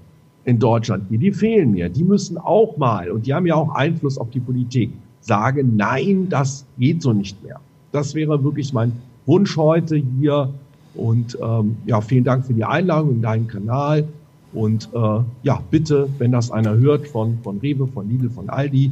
[0.45, 3.75] in Deutschland, die, die fehlen mir, die müssen auch mal, und die haben ja auch
[3.75, 7.59] Einfluss auf die Politik, sagen, nein, das geht so nicht mehr.
[7.91, 8.91] Das wäre wirklich mein
[9.25, 10.49] Wunsch heute hier.
[10.95, 14.05] Und ähm, ja, vielen Dank für die Einladung in deinen Kanal.
[14.53, 18.91] Und äh, ja, bitte, wenn das einer hört von, von Rewe, von Lidl, von Aldi,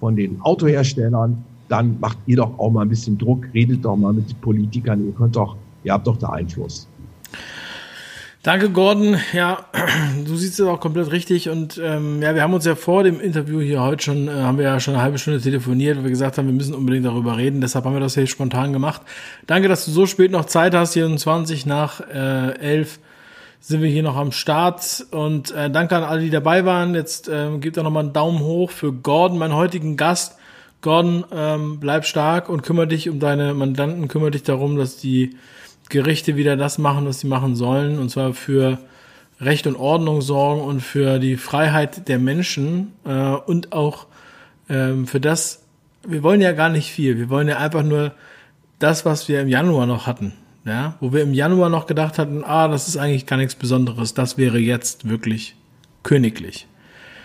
[0.00, 4.12] von den Autoherstellern, dann macht ihr doch auch mal ein bisschen Druck, redet doch mal
[4.12, 6.88] mit den Politikern, ihr könnt doch, ihr habt doch da Einfluss.
[8.44, 9.16] Danke, Gordon.
[9.32, 9.66] Ja,
[10.24, 11.50] du siehst es auch komplett richtig.
[11.50, 14.58] Und ähm, ja, wir haben uns ja vor dem Interview hier heute schon, äh, haben
[14.58, 17.36] wir ja schon eine halbe Stunde telefoniert, weil wir gesagt haben, wir müssen unbedingt darüber
[17.36, 17.60] reden.
[17.60, 19.02] Deshalb haben wir das hier spontan gemacht.
[19.46, 20.94] Danke, dass du so spät noch Zeit hast.
[20.94, 23.00] 24 nach äh, 11
[23.60, 25.04] sind wir hier noch am Start.
[25.10, 26.94] Und äh, danke an alle, die dabei waren.
[26.94, 30.37] Jetzt äh, gebt doch nochmal einen Daumen hoch für Gordon, meinen heutigen Gast.
[30.80, 35.36] Gordon, ähm, bleib stark und kümmere dich um deine Mandanten, kümmere dich darum, dass die
[35.88, 38.78] Gerichte wieder das machen, was sie machen sollen, und zwar für
[39.40, 44.06] Recht und Ordnung sorgen und für die Freiheit der Menschen äh, und auch
[44.68, 45.64] ähm, für das,
[46.06, 48.12] wir wollen ja gar nicht viel, wir wollen ja einfach nur
[48.78, 50.32] das, was wir im Januar noch hatten.
[50.64, 54.12] Ja, wo wir im Januar noch gedacht hatten, ah, das ist eigentlich gar nichts Besonderes,
[54.12, 55.54] das wäre jetzt wirklich
[56.02, 56.66] königlich.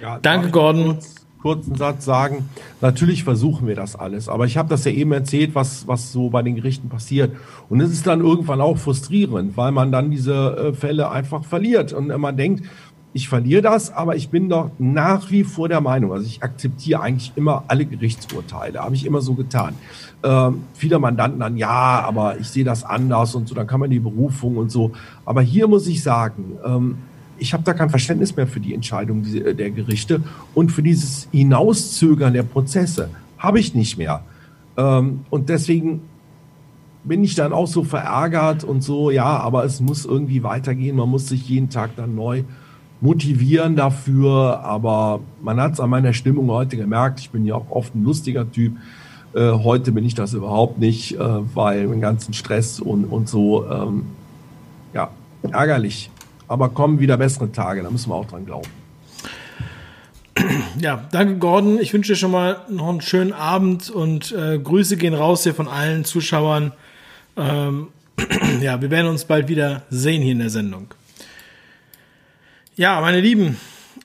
[0.01, 0.99] Ja, Danke, Gordon.
[1.43, 5.11] Kurz kurzen Satz sagen, natürlich versuchen wir das alles, aber ich habe das ja eben
[5.11, 7.35] erzählt, was, was so bei den Gerichten passiert.
[7.69, 11.91] Und es ist dann irgendwann auch frustrierend, weil man dann diese äh, Fälle einfach verliert
[11.91, 12.63] und man denkt,
[13.11, 17.01] ich verliere das, aber ich bin doch nach wie vor der Meinung, also ich akzeptiere
[17.01, 19.75] eigentlich immer alle Gerichtsurteile, habe ich immer so getan.
[20.23, 23.89] Ähm, viele Mandanten dann, ja, aber ich sehe das anders und so, dann kann man
[23.89, 24.93] die Berufung und so.
[25.25, 26.97] Aber hier muss ich sagen, ähm,
[27.43, 30.23] ich habe da kein Verständnis mehr für die Entscheidung äh, der Gerichte
[30.55, 34.23] und für dieses Hinauszögern der Prozesse habe ich nicht mehr.
[34.77, 36.01] Ähm, und deswegen
[37.03, 40.95] bin ich dann auch so verärgert und so, ja, aber es muss irgendwie weitergehen.
[40.95, 42.43] Man muss sich jeden Tag dann neu
[43.01, 44.61] motivieren dafür.
[44.63, 47.19] Aber man hat es an meiner Stimmung heute gemerkt.
[47.19, 48.77] Ich bin ja auch oft ein lustiger Typ.
[49.35, 53.69] Äh, heute bin ich das überhaupt nicht, äh, weil den ganzen Stress und, und so,
[53.69, 54.05] ähm,
[54.93, 55.09] ja,
[55.51, 56.09] ärgerlich.
[56.47, 58.69] Aber kommen wieder bessere Tage, da müssen wir auch dran glauben.
[60.79, 61.79] Ja, danke Gordon.
[61.79, 65.53] Ich wünsche dir schon mal noch einen schönen Abend und äh, Grüße gehen raus hier
[65.53, 66.73] von allen Zuschauern.
[67.37, 67.89] Ähm,
[68.61, 70.87] ja, wir werden uns bald wieder sehen hier in der Sendung.
[72.75, 73.57] Ja, meine Lieben,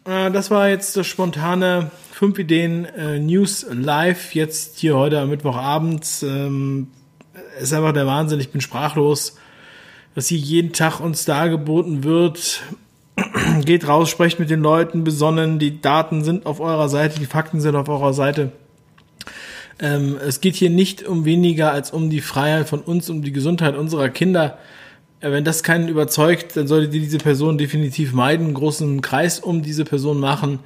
[0.05, 5.31] äh, das war jetzt das spontane fünf Ideen äh, News live jetzt hier heute am
[5.31, 6.07] Mittwochabend.
[6.23, 6.89] Ähm,
[7.59, 8.41] ist einfach der Wahnsinn.
[8.41, 9.38] Ich bin sprachlos,
[10.15, 12.63] was hier jeden Tag uns dargeboten wird.
[13.65, 15.59] Geht raus, sprecht mit den Leuten besonnen.
[15.59, 18.53] Die Daten sind auf eurer Seite, die Fakten sind auf eurer Seite.
[19.81, 23.33] Ähm, es geht hier nicht um weniger als um die Freiheit von uns, um die
[23.33, 24.59] Gesundheit unserer Kinder.
[25.21, 29.41] Äh, wenn das keinen überzeugt, dann solltet ihr diese Person definitiv meiden, einen großen Kreis
[29.41, 30.61] um diese Person machen,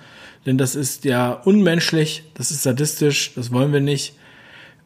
[0.46, 4.14] denn das ist ja unmenschlich, das ist sadistisch, das wollen wir nicht.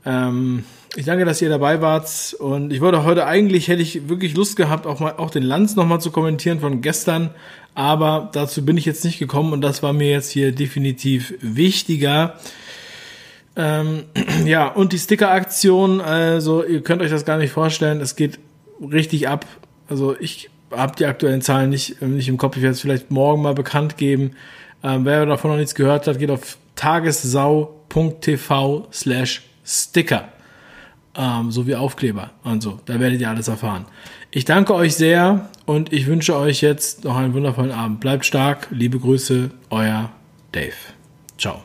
[0.06, 4.34] Ähm, ich danke, dass ihr dabei wart und ich wollte heute eigentlich, hätte ich wirklich
[4.34, 7.30] Lust gehabt, auch mal auch den Lanz nochmal zu kommentieren von gestern,
[7.74, 12.38] aber dazu bin ich jetzt nicht gekommen und das war mir jetzt hier definitiv wichtiger.
[13.56, 14.04] Ähm,
[14.46, 18.38] ja, und die Sticker-Aktion, also ihr könnt euch das gar nicht vorstellen, es geht
[18.80, 19.44] richtig ab.
[19.88, 23.42] Also ich habe die aktuellen Zahlen nicht, nicht im Kopf, ich werde es vielleicht morgen
[23.42, 24.30] mal bekannt geben.
[24.82, 27.68] Ähm, wer davon noch nichts gehört hat, geht auf tagessau.tv
[28.92, 30.28] slash Sticker.
[31.16, 32.80] Ähm, so wie Aufkleber und so.
[32.86, 33.86] Da werdet ihr alles erfahren.
[34.30, 38.00] Ich danke euch sehr und ich wünsche euch jetzt noch einen wundervollen Abend.
[38.00, 38.68] Bleibt stark.
[38.70, 40.10] Liebe Grüße, euer
[40.52, 40.74] Dave.
[41.38, 41.62] Ciao.